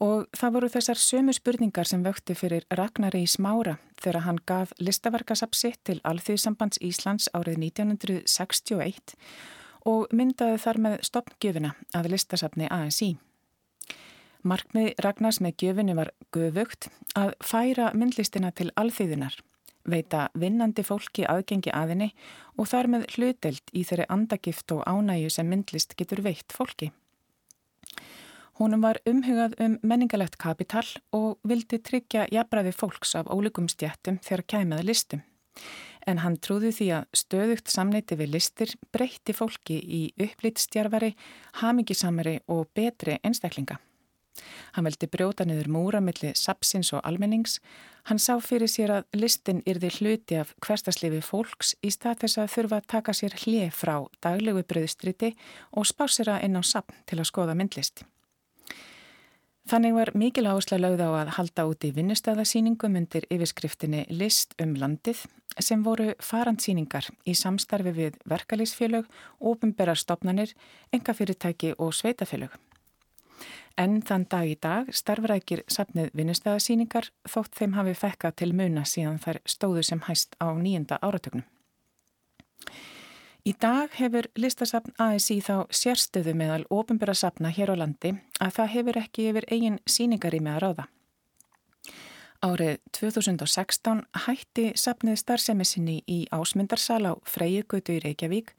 [0.01, 4.73] Og það voru þessar sömu spurningar sem vökti fyrir Ragnari í smára þegar hann gaf
[4.81, 9.17] listaverkasapsi til Alþjóðsambands Íslands árið 1961
[9.91, 13.11] og myndaði þar með stoppgjöfina að listasapni ASI.
[14.41, 19.35] Markmið Ragnars með gjöfinu var göfugt að færa myndlistina til alþýðunar,
[19.85, 22.09] veita vinnandi fólki aðgengi aðinni
[22.57, 26.89] og þar með hluteld í þeirri andagift og ánæju sem myndlist getur veitt fólki.
[28.61, 30.85] Húnum var umhugað um menningalegt kapital
[31.17, 35.23] og vildi tryggja jafnbræði fólks af ólíkum stjættum þegar kæmiða listum.
[36.05, 41.15] En hann trúði því að stöðugt samneiti við listir breytti fólki í upplýtstjarfari,
[41.63, 43.79] hamingisamari og betri einstaklinga.
[44.77, 47.63] Hann veldi brjóta niður múra millir sapsins og almennings.
[48.13, 52.55] Hann sá fyrir sér að listin yrði hluti af hverstaslifi fólks í stað þess að
[52.59, 55.33] þurfa að taka sér hlið frá daglegu bröðstriti
[55.73, 58.05] og spásira inn á sapn til að skoða myndlist.
[59.69, 64.73] Þannig var mikil áhersla lögð á að halda út í vinnustæðasýningum undir yfirskriftinni List um
[64.79, 65.27] landið
[65.61, 69.07] sem voru farandsýningar í samstarfi við verkalýsfélög,
[69.39, 70.55] ofinberar stopnanir,
[70.97, 72.57] engafyrirtæki og sveitafélög.
[73.79, 79.21] En þann dag í dag starfrækir safnið vinnustæðasýningar þótt þeim hafi fekka til muna síðan
[79.23, 81.47] þær stóðu sem hæst á nýjenda áratögnum.
[83.51, 88.69] Í dag hefur listasafn ASI þá sérstöðu meðal ofinbæra safna hér á landi að það
[88.75, 90.85] hefur ekki yfir eigin síningarými að ráða.
[92.47, 98.55] Árið 2016 hætti safnið starfsemisinni í ásmundarsal á Freyjugötu í Reykjavík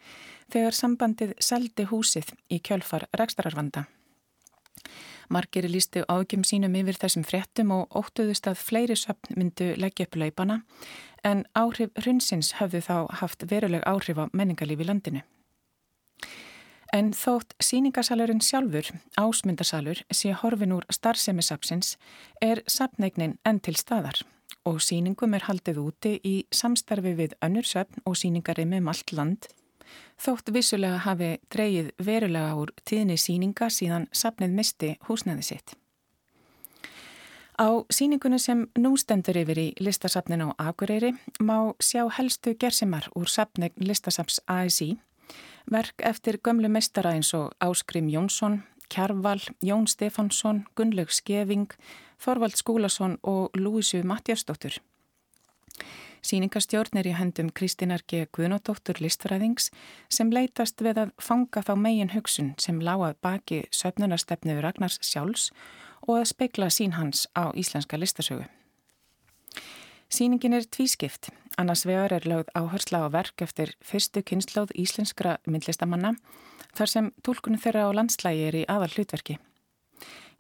[0.52, 3.88] þegar sambandið seldi húsið í kjölfar rekstararvanda.
[5.32, 10.18] Margir lístu ágjum sínum yfir þessum fréttum og óttuðust að fleiri söpn myndu leggja upp
[10.20, 10.58] laupana
[11.24, 15.22] en áhrif hrunsins höfðu þá haft veruleg áhrif á menningarlífi landinu.
[16.92, 21.96] En þótt síningasalurinn sjálfur, ásmundasalur, sé horfin úr starfsemisapsins
[22.44, 24.20] er sapneignin enn til staðar
[24.68, 29.48] og síningum er haldið úti í samstarfi við önnur söpn og síningarimi um allt land
[30.22, 35.74] þótt vissulega hafi dreyið verulega úr tíðni síninga síðan sapnið misti húsnæði sitt.
[37.62, 43.30] Á síningunni sem nú stendur yfir í listasapnin á Akureyri má sjá helstu gersimar úr
[43.30, 44.96] sapnegn listasaps ASI,
[45.70, 51.70] verk eftir gömlu meistara eins og Áskrim Jónsson, Kjarval, Jón Stefansson, Gunnlaug Skeving,
[52.22, 54.82] Þorvald Skúlason og Lúisu Matjastóttur.
[56.22, 58.28] Sýningastjórn er í hendum Kristínar G.
[58.30, 59.72] Guðnóttóttur listfræðings
[60.10, 65.50] sem leytast við að fanga þá megin hugsun sem láað baki söpnunarstefnu Ragnars sjálfs
[66.06, 68.46] og að speikla sín hans á íslenska listasögu.
[70.12, 76.18] Sýningin er tvískipt, annars vegar er lögð áhersla á verk eftir fyrstu kynnslóð íslenskra myndlistamanna
[76.78, 79.40] þar sem tólkunum þeirra á landslægi er í aðal hlutverki.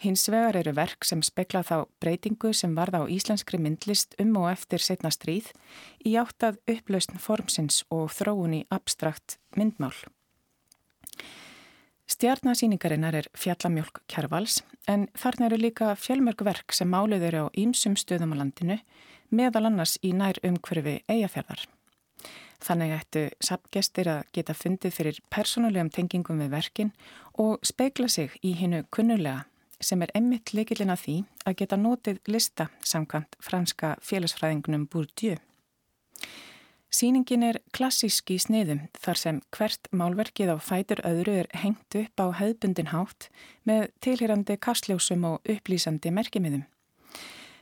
[0.01, 4.47] Hins vegar eru verk sem spekla þá breytingu sem varða á íslenskri myndlist um og
[4.49, 5.51] eftir setna stríð
[6.01, 9.93] í áttað upplausn formsins og þróun í abstrakt myndmál.
[12.09, 17.93] Stjarnasýningarinnar er fjallamjölk kjærvals en þarna eru líka fjölmörg verk sem máluð eru á ýmsum
[17.93, 18.79] stöðum á landinu
[19.29, 21.61] meðal annars í nær umhverfi eigafjörðar.
[22.61, 26.91] Þannig ættu sapgestir að geta fundið fyrir persónulegum tengingum við verkin
[27.37, 29.45] og speikla sig í hinnu kunnulega
[29.81, 31.15] sem er emmitt leikillin að því
[31.45, 35.37] að geta notið lista samkvæmt franska félagsfræðingunum Bourdieu.
[36.91, 42.19] Sýningin er klassíski í sniðum þar sem hvert málverkið á fætur öðru er hengt upp
[42.19, 43.29] á hefðbundin hátt
[43.63, 46.65] með tilhýrandi kastljósum og upplýsandi merkimiðum.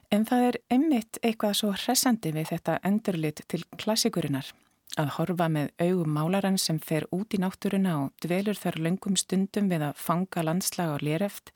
[0.10, 4.50] En það er emmitt eitthvað svo hressandi við þetta endurlit til klassikurinnar
[4.98, 9.70] að horfa með augum málarann sem fer út í náttúruna og dvelur þar löngum stundum
[9.70, 11.54] við að fanga landslag og léreft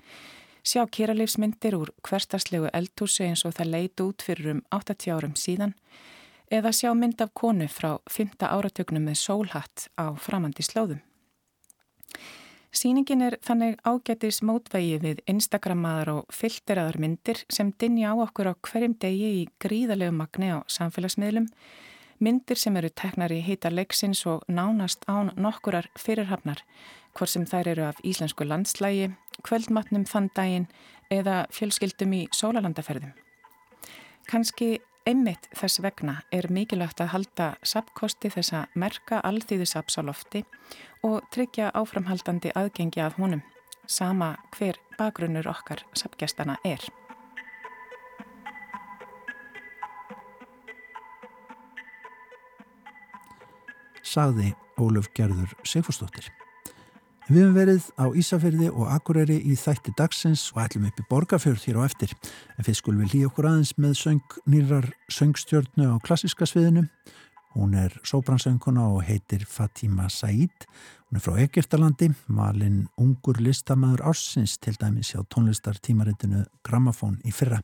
[0.64, 5.74] sjá kýralífsmyndir úr hverstarslegu eldhúsi eins og það leit út fyrir um 80 árum síðan
[6.54, 8.38] eða sjá mynd af konu frá 5.
[8.40, 11.02] áratögnum með sólhatt á framandi slóðum.
[12.74, 18.54] Sýningin er þannig ágætis mótvegi við Instagramaðar og filteraðar myndir sem dinja á okkur á
[18.66, 21.52] hverjum degi í gríðalegu magni á samfélagsmiðlum,
[22.24, 26.64] myndir sem eru teknar í hýta leiksins og nánast án nokkurar fyrirhafnar
[27.18, 29.12] hvort sem þær eru af íslensku landslægi,
[29.46, 30.68] kvöldmatnum þann daginn
[31.14, 33.14] eða fjölskyldum í sólalandaferðum.
[34.30, 40.44] Kanski einmitt þess vegna er mikilvægt að halda sapkosti þess að merka alþýðu sapsalofti
[41.04, 43.44] og tryggja áframhaldandi aðgengi að honum,
[43.88, 46.86] sama hver bakgrunnur okkar sapgjastana er.
[54.04, 56.43] Sagði Óluf Gerður Sigfúrsdóttir.
[57.30, 61.62] Við hefum verið á Ísafyrði og Akureyri í þætti dagsins og ætlum upp í Borgafjörð
[61.70, 62.12] hér á eftir.
[62.58, 66.84] En fyrst skulum við líka okkur aðeins með söng, nýrar söngstjörnu á klassiska sviðinu.
[67.56, 70.68] Hún er sóbransönguna og heitir Fatima Said.
[71.08, 77.62] Hún er frá Egiptalandi, malinn ungur listamæður ársins til dæmis hjá tónlistartímaritinu Grammafón í fyrra.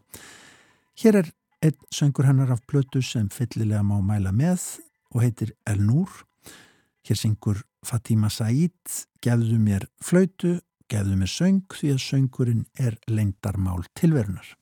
[1.04, 4.80] Hér er einn söngur hennar af blötu sem fyllilega má mæla með
[5.12, 6.28] og heitir El Núr.
[7.07, 10.59] Hér syngur Fatima Said, gefðu mér flautu,
[10.91, 14.59] gefðu mér söng því að söngurinn er lengdarmál tilverunar.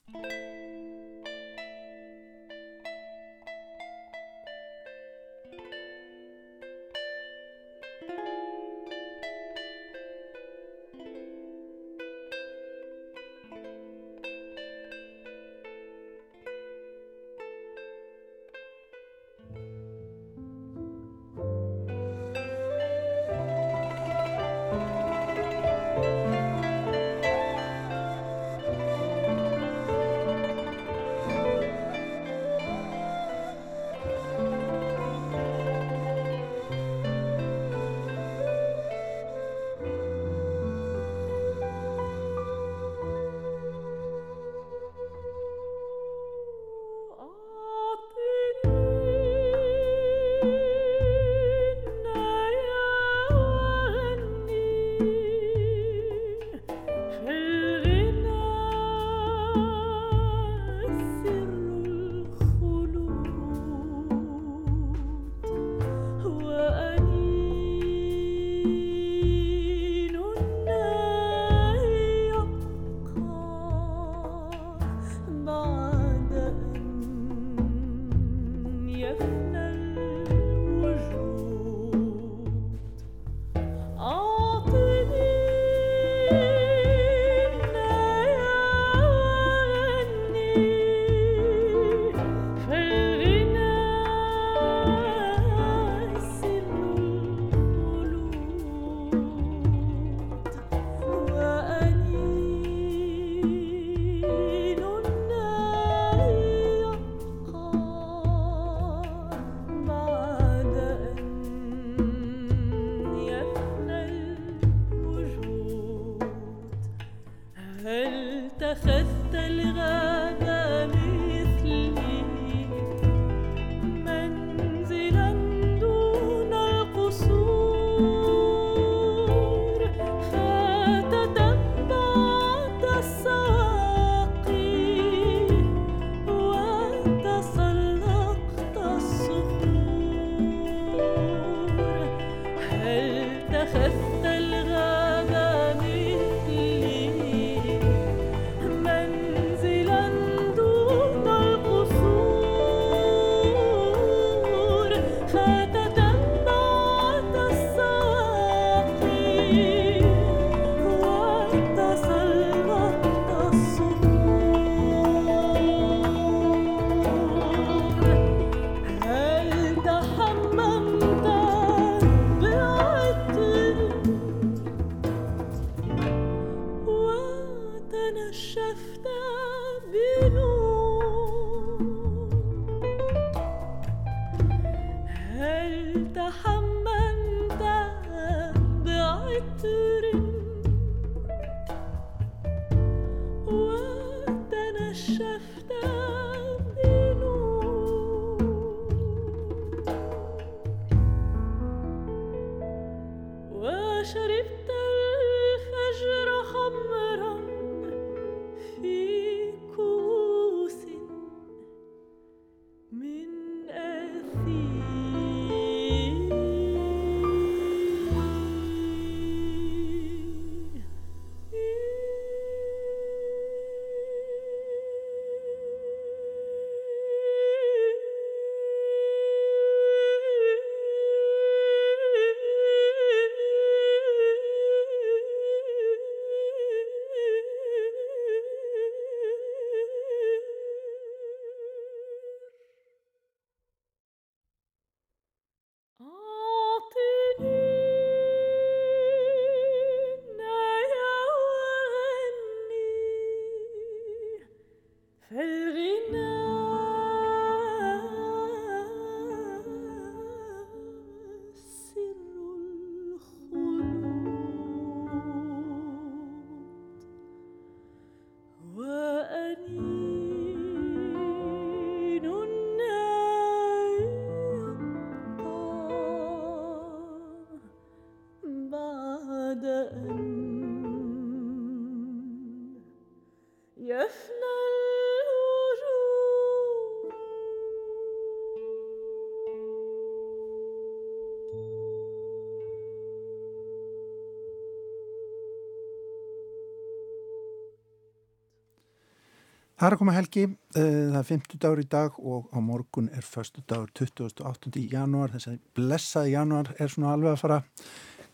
[299.77, 300.81] Það er að koma helgi, eh,
[301.13, 304.89] það er 50 dagur í dag og á morgun er förstu dagur 28.
[304.89, 307.63] janúar, þess að blessaði janúar er svona alveg að fara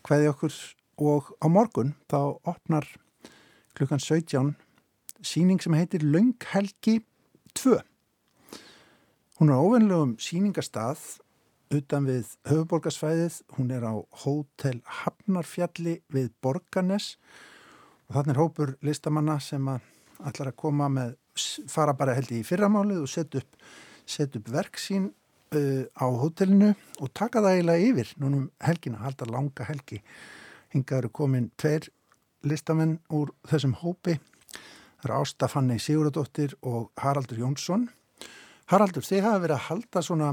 [0.08, 0.54] hvaði okkur
[1.04, 2.88] og á morgun þá opnar
[3.76, 4.54] klukkan 17
[5.20, 7.04] síning sem heitir Lönghelgi
[7.52, 7.76] 2.
[9.36, 11.20] Hún er á óvenlegum síningastað
[11.74, 13.92] utan við höfuborgarsvæðið, hún er á
[14.24, 17.18] Hótel Hafnarfjalli við Borganes
[18.08, 19.82] og þannig er hópur listamanna sem að
[20.24, 21.16] ætlar að koma með,
[21.70, 23.58] fara bara held í fyrramálið og setja upp,
[24.06, 29.28] set upp verk sín uh, á hótelinu og taka það eiginlega yfir núnum helgina, halda
[29.30, 30.00] langa helgi.
[30.74, 31.88] Hinga eru komin tveir
[32.44, 34.18] listamenn úr þessum hópi.
[35.00, 37.88] Það eru Ásta Fanni Sigurðardóttir og Haraldur Jónsson.
[38.72, 40.30] Haraldur, þið hafa verið að halda svona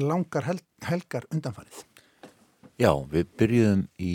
[0.00, 1.84] langar hel helgar undanfarið.
[2.80, 4.14] Já, við byrjuðum í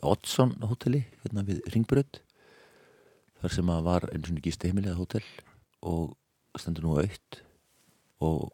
[0.00, 2.23] Oddsson hóteli, hérna við Ringbrödd
[3.44, 5.24] þar sem að var eins og gísti heimilega hótel
[5.84, 6.14] og
[6.56, 7.40] stendur nú aukt
[8.24, 8.48] og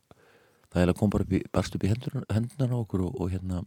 [0.70, 3.30] það er að koma bara upp í, barst upp í hendunar, á okkur og, og
[3.30, 3.62] hérna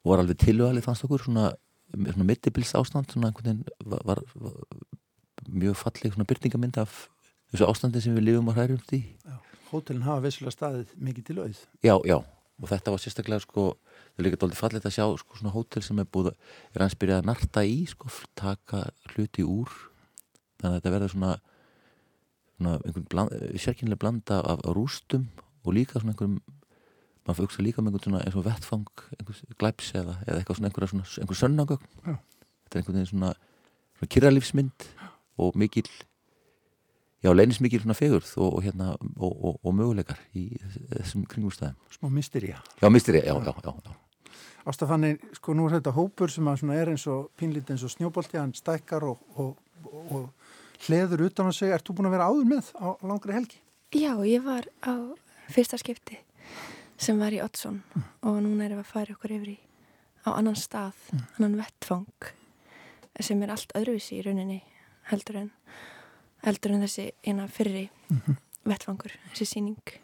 [0.00, 1.50] og var alveg tilvæðalið fannst okkur svona,
[1.92, 4.56] svona mittibils ástand svona einhvern veginn var, var, var
[5.50, 7.06] mjög falleg svona byrtingamind af
[7.52, 9.02] þessu ástandi sem við lifum og hrærum því
[9.70, 11.60] hótelin hafa vissulega staðið mikið til auð.
[11.84, 12.16] Já, já,
[12.60, 13.66] og þetta var sérstaklega sko,
[14.14, 16.32] það er líka doldið fallið að sjá sko svona hótel sem er búið,
[16.74, 18.82] er hans byrjað að narta í sko, taka
[19.12, 19.70] hluti úr
[20.60, 21.32] þannig að þetta verður svona
[22.60, 25.28] svona bland, sérkynlega blanda af rústum
[25.64, 26.40] og líka svona einhverjum
[27.24, 30.58] maður fyrir hugsa líka með einhvern svona eins og vettfang einhvers glæps eða, eða eitthvað
[30.58, 32.14] svona einhverja svona einhver sönnagögn Já.
[32.16, 33.32] þetta er einhvern veginn svona,
[33.98, 34.86] svona kyrralífsmynd
[35.40, 35.88] og mikil
[37.24, 40.46] já, leinis mikil svona fegurð og, og hérna og, og, og möguleikar í
[40.92, 42.60] þessum kringumstæðum Smá mystería.
[42.80, 43.96] Já, mystería, já, já, já, já.
[44.68, 46.46] Ástafanni, sko nú er þetta hópur sem
[46.76, 49.56] er eins og pínlít eins og snjóbolti, hann stækkar og, og,
[50.12, 50.28] og
[50.86, 51.72] hleður utan á sig.
[51.72, 53.60] Ert þú búin að vera áður með á langri helgi?
[53.90, 54.94] Já, ég var á
[55.50, 56.20] fyrsta skipti
[57.00, 57.80] sem var í Oddsson
[58.22, 59.58] og núna erum við að fara okkur yfir í
[60.28, 60.98] á annan stað,
[61.38, 62.30] annan vettfang
[63.20, 64.60] sem er allt öðruvísi í rauninni
[65.10, 65.48] heldur en
[66.44, 67.88] heldur en þessi eina fyrri
[68.68, 69.96] vettfangur, þessi síning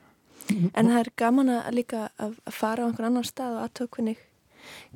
[0.72, 4.00] en það er gaman að líka að að fara á einhvern annan stað og aðtöku
[4.00, 4.24] hvernig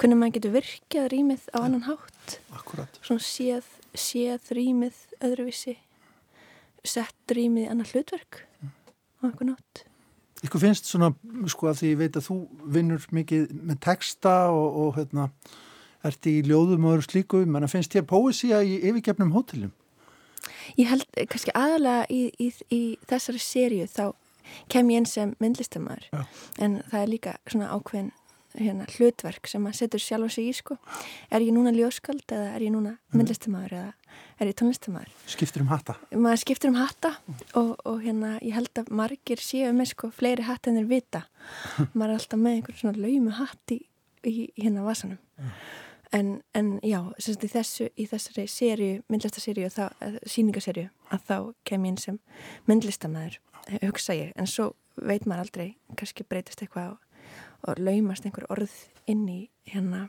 [0.01, 2.39] hvernig maður getur virkjað rýmið á annan hátt.
[2.57, 3.01] Akkurat.
[3.05, 5.77] svona séð, séð rýmið öðruvísi
[6.87, 9.87] sett rýmið í annar hlutverk á einhvern nátt
[10.41, 11.11] Ykkur finnst svona,
[11.53, 12.37] sko að því ég veit að þú
[12.73, 15.27] vinnur mikið með texta og, og hérna,
[16.09, 19.75] ert í ljóðum og öðru slíku, menn að finnst þér póesía í yfirgefnum hótelum?
[20.79, 22.81] Ég held eh, kannski aðalega í, í, í
[23.11, 24.07] þessari sériu þá
[24.73, 26.09] kem ég inn sem myndlistamæður
[26.65, 28.11] en það er líka svona ákveðin
[28.59, 30.77] hérna, hlutverk sem maður setur sjálf sig í sko.
[31.31, 35.13] Er ég núna ljóskald eða er ég núna myndlistamæður eða er ég tónlistamæður?
[35.31, 35.97] Skiptir um hatta?
[36.15, 37.13] Maður skiptir um hatta
[37.59, 41.27] og, og hérna ég held að margir séu með sko fleiri hatt en þeir vita.
[41.97, 43.79] maður er alltaf með einhvern svona laumu hatt í,
[44.27, 45.21] í, hérna vasanum.
[46.13, 49.71] en, en já, sem sagt í þessu í þessari sériu, myndlistaseríu
[50.27, 51.37] síningaseríu, að þá
[51.69, 52.19] kem ég inn sem
[52.67, 53.39] myndlistamæður
[53.85, 57.10] hugsa ég, en svo veit maður aldrei kannski breytist eitthvað og,
[57.67, 58.73] og laumast einhver orð
[59.11, 59.41] inn í
[59.71, 60.09] hérna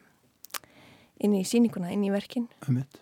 [1.21, 2.99] inn í síninguna, inn í verkin Ömmit.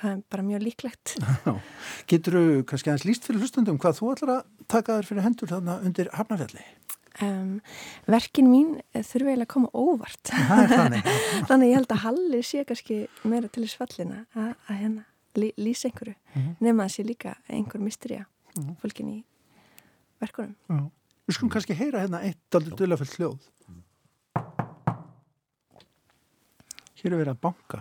[0.00, 1.14] það er bara mjög líklegt
[2.10, 5.52] Getur þú kannski aðeins líst fyrir hlustundum hvað þú ætlar að taka þér fyrir hendur
[5.52, 6.66] þarna undir Hafnarfjalli?
[7.18, 7.56] Um,
[8.06, 10.30] verkin mín þurfi eiginlega að koma óvart
[10.70, 11.08] þannig.
[11.50, 15.06] þannig ég held að Halli sé kannski meira til þess fallina að, að hérna
[15.38, 16.36] lí, lýsa einhverju mm.
[16.36, 16.54] -hmm.
[16.62, 18.78] nema að sé líka einhver mysteria mm -hmm.
[18.82, 19.18] fólkin í
[20.20, 20.86] verkunum Já.
[21.28, 23.48] Við skulum kannski heyra hérna eitt aldrei dölafell hljóð.
[26.98, 27.78] Hér er verið að banka.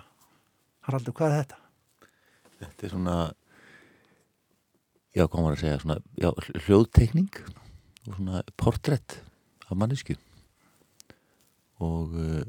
[0.85, 1.57] Haraldur, hvað er þetta?
[2.59, 3.15] Þetta er svona,
[5.17, 6.29] já, hvað var að segja, svona, já,
[6.67, 9.15] hljóðtekning og svona portrætt
[9.65, 10.13] af mannesku.
[11.81, 12.45] Og, uh,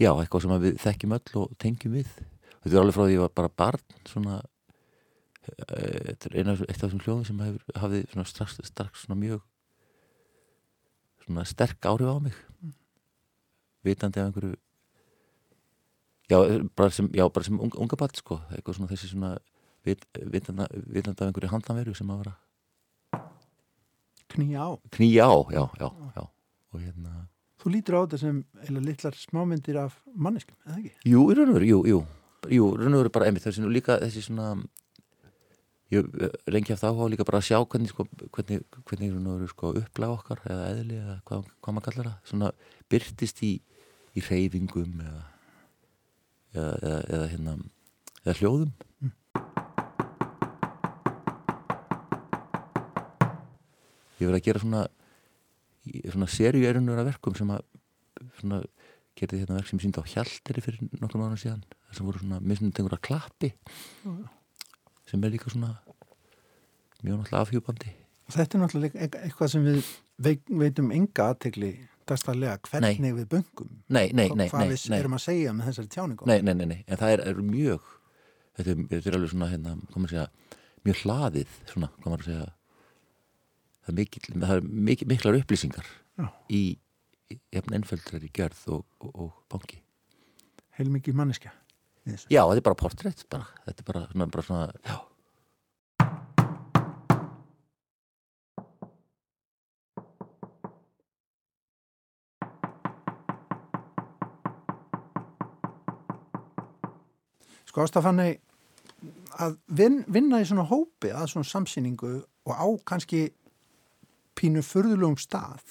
[0.00, 2.16] já, eitthvað sem við þekkjum öll og tengjum við.
[2.62, 6.56] Þetta er alveg frá því að ég var bara barn, svona, uh, þetta er eina,
[6.56, 7.44] af þessum hljóðum sem
[7.76, 9.44] svona strax, strax svona mjög,
[11.26, 12.46] svona sterk áhrif á mig.
[13.86, 14.56] Vitandi af einhverju
[16.30, 16.38] Já,
[16.78, 19.30] bara sem, já, bara sem unga, unga barn, sko, eitthvað svona þessi svona
[19.86, 22.36] vit, vitanda, vitanda af einhverju handanveru sem að vera
[24.30, 24.70] Knýja á.
[24.94, 26.22] knýja á, já, já, já
[26.70, 27.26] og hérna,
[27.60, 30.92] Þú lítur á þetta sem eða litlar smámyndir af manneskum, eða ekki?
[31.10, 31.98] jú, í raun og veru, jú, jú
[32.54, 34.52] jú, í raun og veru bara einmitt, þessi nú líka þessi svona
[35.90, 39.26] ég eh, lengi eftir áhuga líka bara að sjá hvernig, sko, hvernig, hvernig í raun
[39.32, 42.52] og veru, sko, upplega okkar eða eðli, eða hvað, hvað maður kallar það svona
[42.94, 43.52] byrtist í,
[44.16, 45.22] í reyfingum eða
[46.54, 47.56] eða, eða, eða hérna
[48.40, 48.72] hljóðum
[54.20, 54.82] ég verið að gera svona
[56.12, 57.62] svona serjuerunur af verkum sem að
[58.40, 58.58] svona
[59.18, 62.40] gerði hérna verk sem síndi á Hjalteri fyrir nokkrum ára síðan þar sem voru svona
[62.44, 63.50] mismundengur að klappi
[64.04, 64.12] Já.
[65.10, 65.72] sem er líka svona
[67.00, 67.94] mjög náttúrulega afhjúpandi
[68.30, 69.88] Þetta er náttúrulega eit- eitthvað sem við
[70.60, 71.72] veitum enga aðtegli
[72.10, 73.70] dagstarlega hvernig við böngum.
[73.88, 74.98] Nei, nei, nei, Hvað nei, við nei.
[75.00, 76.28] erum að segja með þessari tjáningu.
[76.30, 77.88] Nei, nei, nei, nei, en það er, er mjög
[78.58, 79.74] þetta er, þetta er alveg svona hérna,
[80.10, 80.26] segja,
[80.86, 81.90] mjög hlaðið svona,
[82.24, 82.48] segja
[83.80, 85.88] það er, mikil, það er mikil, miklar upplýsingar
[86.20, 86.26] Já.
[86.52, 86.62] í,
[87.60, 89.80] ennföldrar í gjörð og, og, og banki
[90.80, 91.50] Heilmikið manneskja.
[92.08, 93.48] Já, þetta er bara portrétt bara.
[93.66, 94.94] þetta er bara svona, bara svona já,
[107.70, 108.32] Sko ástafanni
[109.38, 112.16] að vin, vinna í svona hópi að svona samsýningu
[112.50, 113.28] og á kannski
[114.38, 115.62] pínu furðulegum stað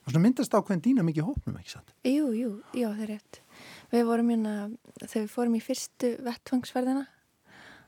[0.00, 1.92] og svona myndast ákveðin dýna mikið hópnum, ekki satt?
[2.08, 3.40] Jú, jú, já, það er rétt.
[3.92, 4.54] Við vorum hérna,
[5.02, 7.04] þegar við fórum í fyrstu vettvangsverðina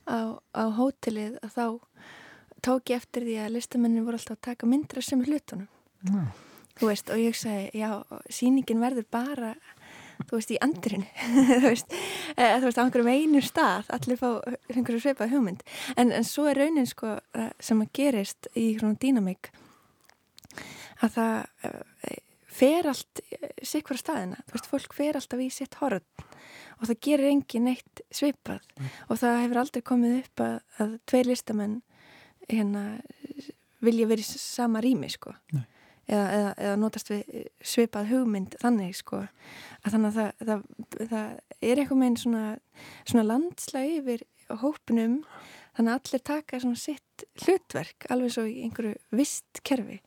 [0.05, 0.21] á,
[0.53, 1.67] á hótelið að þá
[2.63, 5.71] tók ég eftir því að listamennin voru alltaf að taka myndra sem hlutunum.
[6.05, 6.25] Já.
[6.79, 7.91] Þú veist, og ég sagði, já,
[8.33, 9.55] sýningin verður bara,
[10.29, 11.07] þú veist, í andrinu,
[11.63, 11.97] þú veist,
[12.37, 14.29] eða, þú veist, á einhverjum einu stað, allir fá
[14.73, 15.65] einhverju svipað hugmynd.
[15.97, 19.53] En, en svo er raunin, sko, eh, sem að gerist í svona dýnamík,
[21.03, 22.21] að það eh,
[22.53, 23.25] fer allt
[23.65, 26.29] sikkur á staðina, þú veist, fólk fer alltaf í sitt horf
[26.83, 28.65] og það gerir engin neitt svipað.
[29.07, 31.77] Og það hefur aldrei komið upp að, að tveir listamenn
[32.49, 32.83] hérna
[33.83, 35.35] vilja verið sama rými sko.
[35.55, 35.63] Nei.
[36.09, 40.67] Eða, eða, eða notast við svipað hugmynd þannig sko að þannig að það, það,
[41.13, 42.45] það er eitthvað með svona,
[43.05, 44.27] svona landslega yfir
[44.63, 45.17] hópnum
[45.77, 50.01] þannig að allir taka svona sitt hlutverk alveg svo í einhverju vist kerfi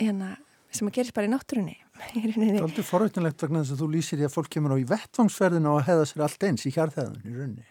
[0.00, 0.34] hérna
[0.76, 1.76] sem að gerist bara í náttúrunni.
[1.96, 4.84] Það er aldrei forveitinlegt vegna þess að þú lýsir því að fólk kemur á í
[4.90, 7.66] vettvangsferðinu og hefða sér allt eins í hjarðheðun í rauninni.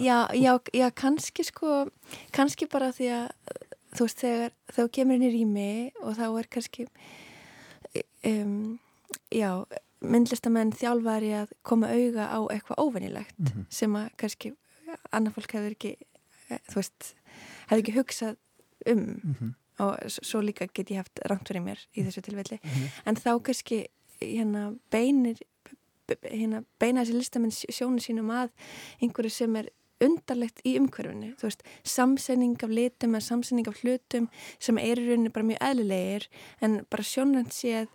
[0.00, 1.82] Já, já, já, kannski sko,
[2.32, 3.26] kannski bara því að
[3.94, 5.70] þú veist, þegar þú kemur í rými
[6.02, 6.86] og þá er kannski
[8.24, 8.78] um,
[9.34, 9.50] já,
[10.00, 13.66] myndlistamenn þjálfari að koma auga á eitthvað óvenilegt Mhm.
[13.68, 14.52] sem að kannski
[15.12, 15.96] annað fólk hefur ekki
[16.50, 17.14] eh, þú veist,
[17.68, 18.36] hefur ekki hugsað
[18.86, 19.54] um Mhm.
[19.80, 22.88] og s- svo líka get ég haft rangt fyrir mér í þessu tilfelli Mhm.
[23.06, 23.86] en þá kannski
[24.20, 25.38] hérna beinir
[26.24, 28.50] hérna, beina þessi listamenn sjónu sínum að
[29.02, 29.68] einhverju sem er
[30.04, 34.28] undarlegt í umhverfinu, þú veist samsenning af litum eða samsenning af hlutum
[34.58, 36.28] sem er í rauninni bara mjög eðlilegir
[36.64, 37.88] en bara sjónrænt séð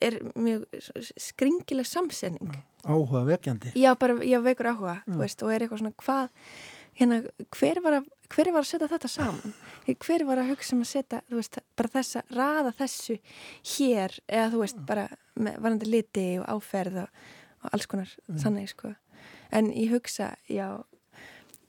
[0.00, 0.66] er mjög
[1.18, 2.52] skringileg samsenning
[2.86, 3.72] Áhuga vekjandi.
[3.74, 5.12] já, bara, já, veikur áhuga Já.
[5.12, 6.28] þú veist, og er eitthvað svona hvað
[6.98, 7.16] hérna,
[7.58, 9.54] hver var að hver var að setja þetta saman
[10.04, 13.18] hver var að hugsa um að setja þú veist, bara þessa, raða þessu
[13.74, 17.08] hér, eða þú veist, bara með varandi liti og áferð og,
[17.64, 18.38] og alls konar Mm.
[18.44, 18.94] þannig, sko
[19.50, 20.84] en ég hugsa, já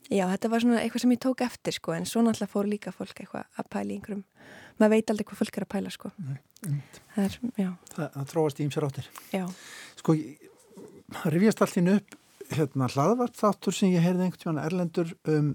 [0.09, 2.91] já, þetta var svona eitthvað sem ég tók eftir, sko en svo náttúrulega fór líka
[2.95, 4.23] fólk eitthvað að pæla í einhverjum,
[4.79, 6.11] maður veit aldrei hvað fólk er að pæla, sko
[7.15, 9.09] það er, já, Það, það þróast í ýmsar áttir.
[9.33, 9.45] já
[9.99, 10.15] Sko,
[11.19, 12.15] það rifjast allt inn upp
[12.49, 15.51] hérna hlaðvart þáttur sem ég heyrði einhvern tíma erlendur um,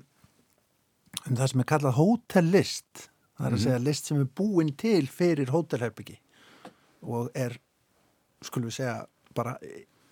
[1.26, 3.08] um það sem er kallað hótellist.
[3.34, 3.62] Það er að Mhm.
[3.64, 6.18] segja list sem er búin til fyrir hótelherbyggi
[7.02, 7.56] og er,
[8.40, 9.56] skulum við segja, bara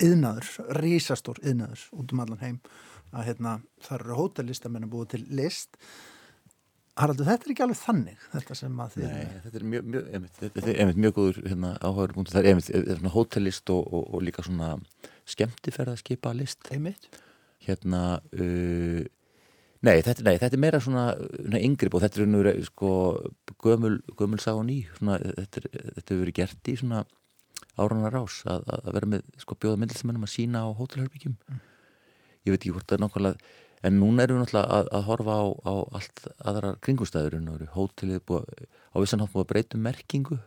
[0.03, 0.49] yðnaður,
[0.81, 2.59] risastór yðnaður út um allan heim
[3.13, 3.53] að hérna,
[3.85, 5.79] það eru hótellistamenn að búið til list.
[6.93, 10.09] Haraldur, þetta er ekki alveg þannig, þetta sem að þið Nei, þetta er mjög, mjög,
[10.13, 12.35] einmitt, þetta er einmitt mjög góður hérna, áhugaður punktur.
[12.35, 14.69] Það er einmitt er svona hótellist og, og, og líka svona
[15.33, 16.69] skemmtiferðaskipa list.
[16.75, 17.09] Einmitt.
[17.65, 18.03] Hérna,
[18.37, 19.01] uh,
[19.89, 22.93] nei, þetta, nei, þetta er meira svona, svona yngripp og þetta er nú sko
[23.65, 24.83] gömul, gömul sá og ný.
[24.99, 27.03] Svona, þetta, er, þetta hefur verið gert í svona
[27.73, 31.39] áranar rás að, að vera með sko bjóða myndlismennum að sína á hótelherbyggjum.
[32.43, 33.51] Ég veit ekki hvort það er nákvæmlega
[33.83, 38.45] En núna erum við náttúrulega að, að horfa á, á allt aðra eru hótelið búið,
[38.95, 40.37] á vissan hátt búið að breyta um merkingu.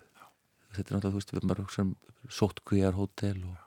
[0.73, 1.91] Þetta er náttúrulega, þú veist, við erum bara sem
[2.33, 3.59] sótkvíjar hótel og,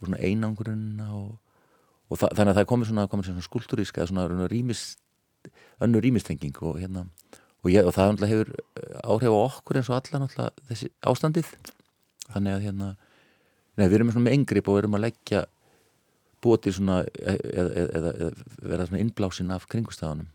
[0.00, 1.36] og svona einangurinn og,
[2.10, 4.82] og það, þannig að það komið svona, svona skúlturíska eða svona rýmis,
[5.86, 7.04] önnu rýmistenging og hérna,
[7.62, 10.90] og, ég, og það náttúrulega hefur eh, áhrif á okkur eins og alla náttúrulega þessi
[11.06, 11.54] ástandið.
[12.26, 12.90] Þannig að hérna,
[13.78, 15.44] nei, við erum með svona með engrip og við erum að leggja
[16.44, 20.30] búið til svona eða, eða, eða, eða vera svona innblásin af kringustæðunum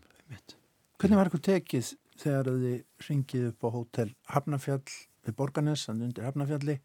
[1.00, 1.88] Hvernig var ykkur tekið
[2.20, 4.84] þegar þið ringið upp á hótel Hafnafjall
[5.24, 6.78] við Borgarnes, hann undir Hafnafjalli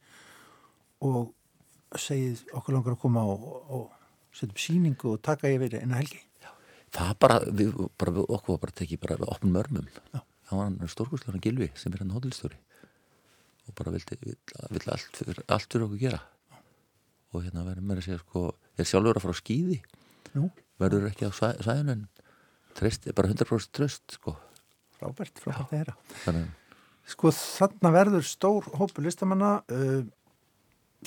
[1.05, 1.33] og
[1.95, 3.85] segið okkur langar að koma og, og
[4.35, 6.23] setja upp síningu og taka yfir eina helgi?
[6.95, 10.21] það bara, við, bara við, okkur var bara tekið bara við opnum örmum Já.
[10.49, 12.57] það var hann stórkustlega Gilvi sem er hann hótelstjóri
[13.69, 16.21] og bara vildi, vildi, allt, fyrir, allt fyrir okkur gera
[17.29, 18.45] og hérna verður mér að segja sko
[18.79, 19.79] ég er sjálfur að fara á skýði
[20.79, 22.05] verður ekki á svæ, svæðinu en
[22.77, 24.37] treyst, bara 100% tröst sko.
[24.95, 26.55] Frábært, frábært að þannig
[27.09, 30.03] Sko þarna verður stór hópu listamanna uh,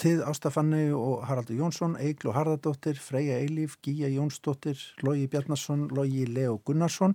[0.02, 6.26] þið Ástafanni og Haraldur Jónsson Eigl og Harðardóttir, Freyja Eilíf Gíja Jónsdóttir, Lógi Bjarnason Lógi
[6.26, 7.14] Leo Gunnarsson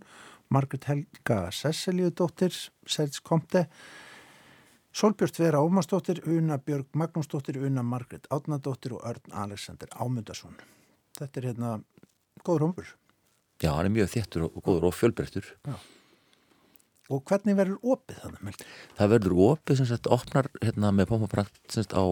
[0.54, 2.56] Margret Helga Sesseliudóttir
[2.88, 3.68] Serts Komte
[4.98, 10.56] Solbjörn Vera Ómarsdóttir, Una Björg Magnúsdóttir, Una Margret Átnadóttir og Örn Alexander Ámundarsson.
[11.20, 11.74] Þetta er hérna
[12.42, 12.96] góður hómpur.
[13.62, 15.46] já, hann er mjög þéttur og, góður og fjölbreyttur
[17.08, 18.66] Og hvernig verður opið þannig?
[18.98, 22.06] Það verður opið sem sagt opnar hérna með pompa prakt sem sagt á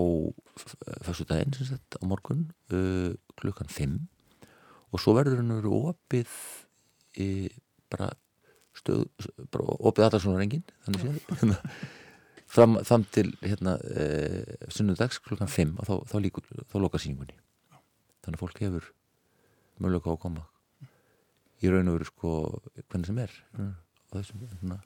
[1.10, 3.98] fyrstu daginn sem sagt á morgun uh, klukkan 5
[4.94, 6.40] og svo verður hann verið opið
[7.18, 7.30] í
[7.90, 8.14] bara
[8.78, 9.08] stöð
[9.50, 11.64] bara opið allar svona rengin þannig séð
[12.56, 17.36] fram, fram til hérna uh, sunnudags klukkan 5 og þá, þá, líkur, þá lokar síningunni
[18.26, 18.90] þannig að fólk hefur
[19.84, 20.44] möguleika á að koma
[21.64, 22.34] í raun og veru sko
[22.90, 24.82] hvernig sem er á þessum svona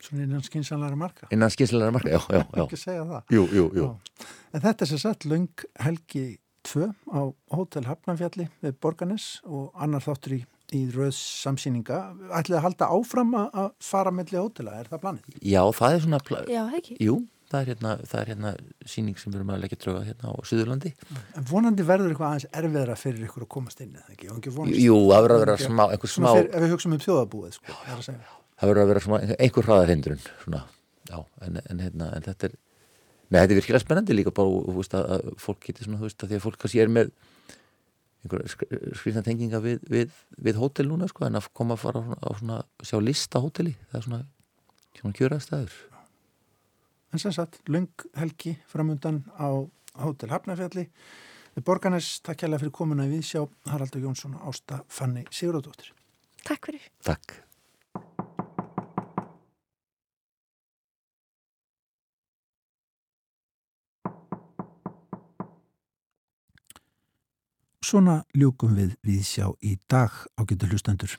[0.00, 1.26] Svona innan skinsanlega marka.
[1.28, 2.62] innan skynsilega marka, já, já, já.
[2.64, 3.32] Ekki segja það.
[3.36, 3.82] Jú, jú, jú.
[3.84, 4.28] Já.
[4.56, 6.22] En þetta er sér satt löng helgi
[6.70, 7.20] 2 á
[7.52, 10.40] Hótel Hafnanfjalli við Borganes og annar þáttur í,
[10.76, 11.98] í rauðs samsýninga.
[12.38, 15.36] Ætlið að halda áfram að að fara melli hótela, er það planið?
[15.42, 16.96] Já, það er svona pla- Já, það ekki.
[17.06, 17.16] Jú,
[17.50, 18.52] það er hérna, það er hérna
[18.86, 20.92] síning sem við erum að leggja drauga hérna á Suðurlandi
[21.40, 24.30] En vonandi verður eitthvað aðeins erfiðra fyrir ykkur að komast inn, eða ekki?
[24.36, 27.52] Ekki Jú, það verður að vera smá- einhver smá- fyrir- Ef við hugsaum um þjóðabúið,
[27.58, 28.34] sko, það að segja.
[28.60, 30.62] Það verður að vera svona einhver hraðarhindrun svona,
[31.10, 32.58] já, en, en, hérna, en þetta er
[33.30, 36.06] Nei, þetta er virkilega spennandi líka bara, þú veist, að, að fólk geti svona, þú
[36.08, 37.10] veist, að því að fólk kannski er með
[38.24, 42.06] einhverja skrýna tenginga við, við, við hótel núna, sko, en að koma að fara á,
[42.20, 44.20] á svona, sjá lista hóteli, það er svona,
[45.00, 45.78] svona kjöraðstæður.
[47.10, 49.66] En sem sagt, löng helgi framundan á
[49.98, 50.86] Hótel Hafnarfjalli.
[51.56, 53.42] Við Borganes, takk kærlega fyrir komuna í Viðsjá,
[53.72, 55.90] Haraldur Jónsson og Ásta Fanni Sigurðardóttir.
[56.46, 56.84] Takk fyrir.
[57.04, 57.40] Takk.
[67.90, 71.10] Svona ljúkum við Viðsjá í dag á getur hlustendur.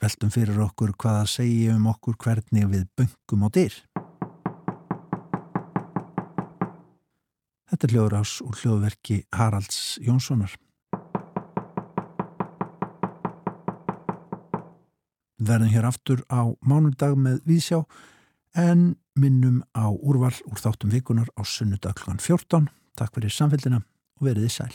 [0.00, 3.74] Veltum fyrir okkur hvaða segi um okkur hvernig við böngum á dyr.
[7.68, 10.54] Þetta er hljóðrás úr hljóðverki Haralds Jónssonar.
[15.36, 17.82] Við verðum hér aftur á mánudag með Vísjá
[18.56, 22.72] en minnum á úrval úr þáttum vikunar á sunnudag klukkan 14.
[22.94, 23.80] Takk fyrir samfélgina
[24.20, 24.74] og veriði sæl.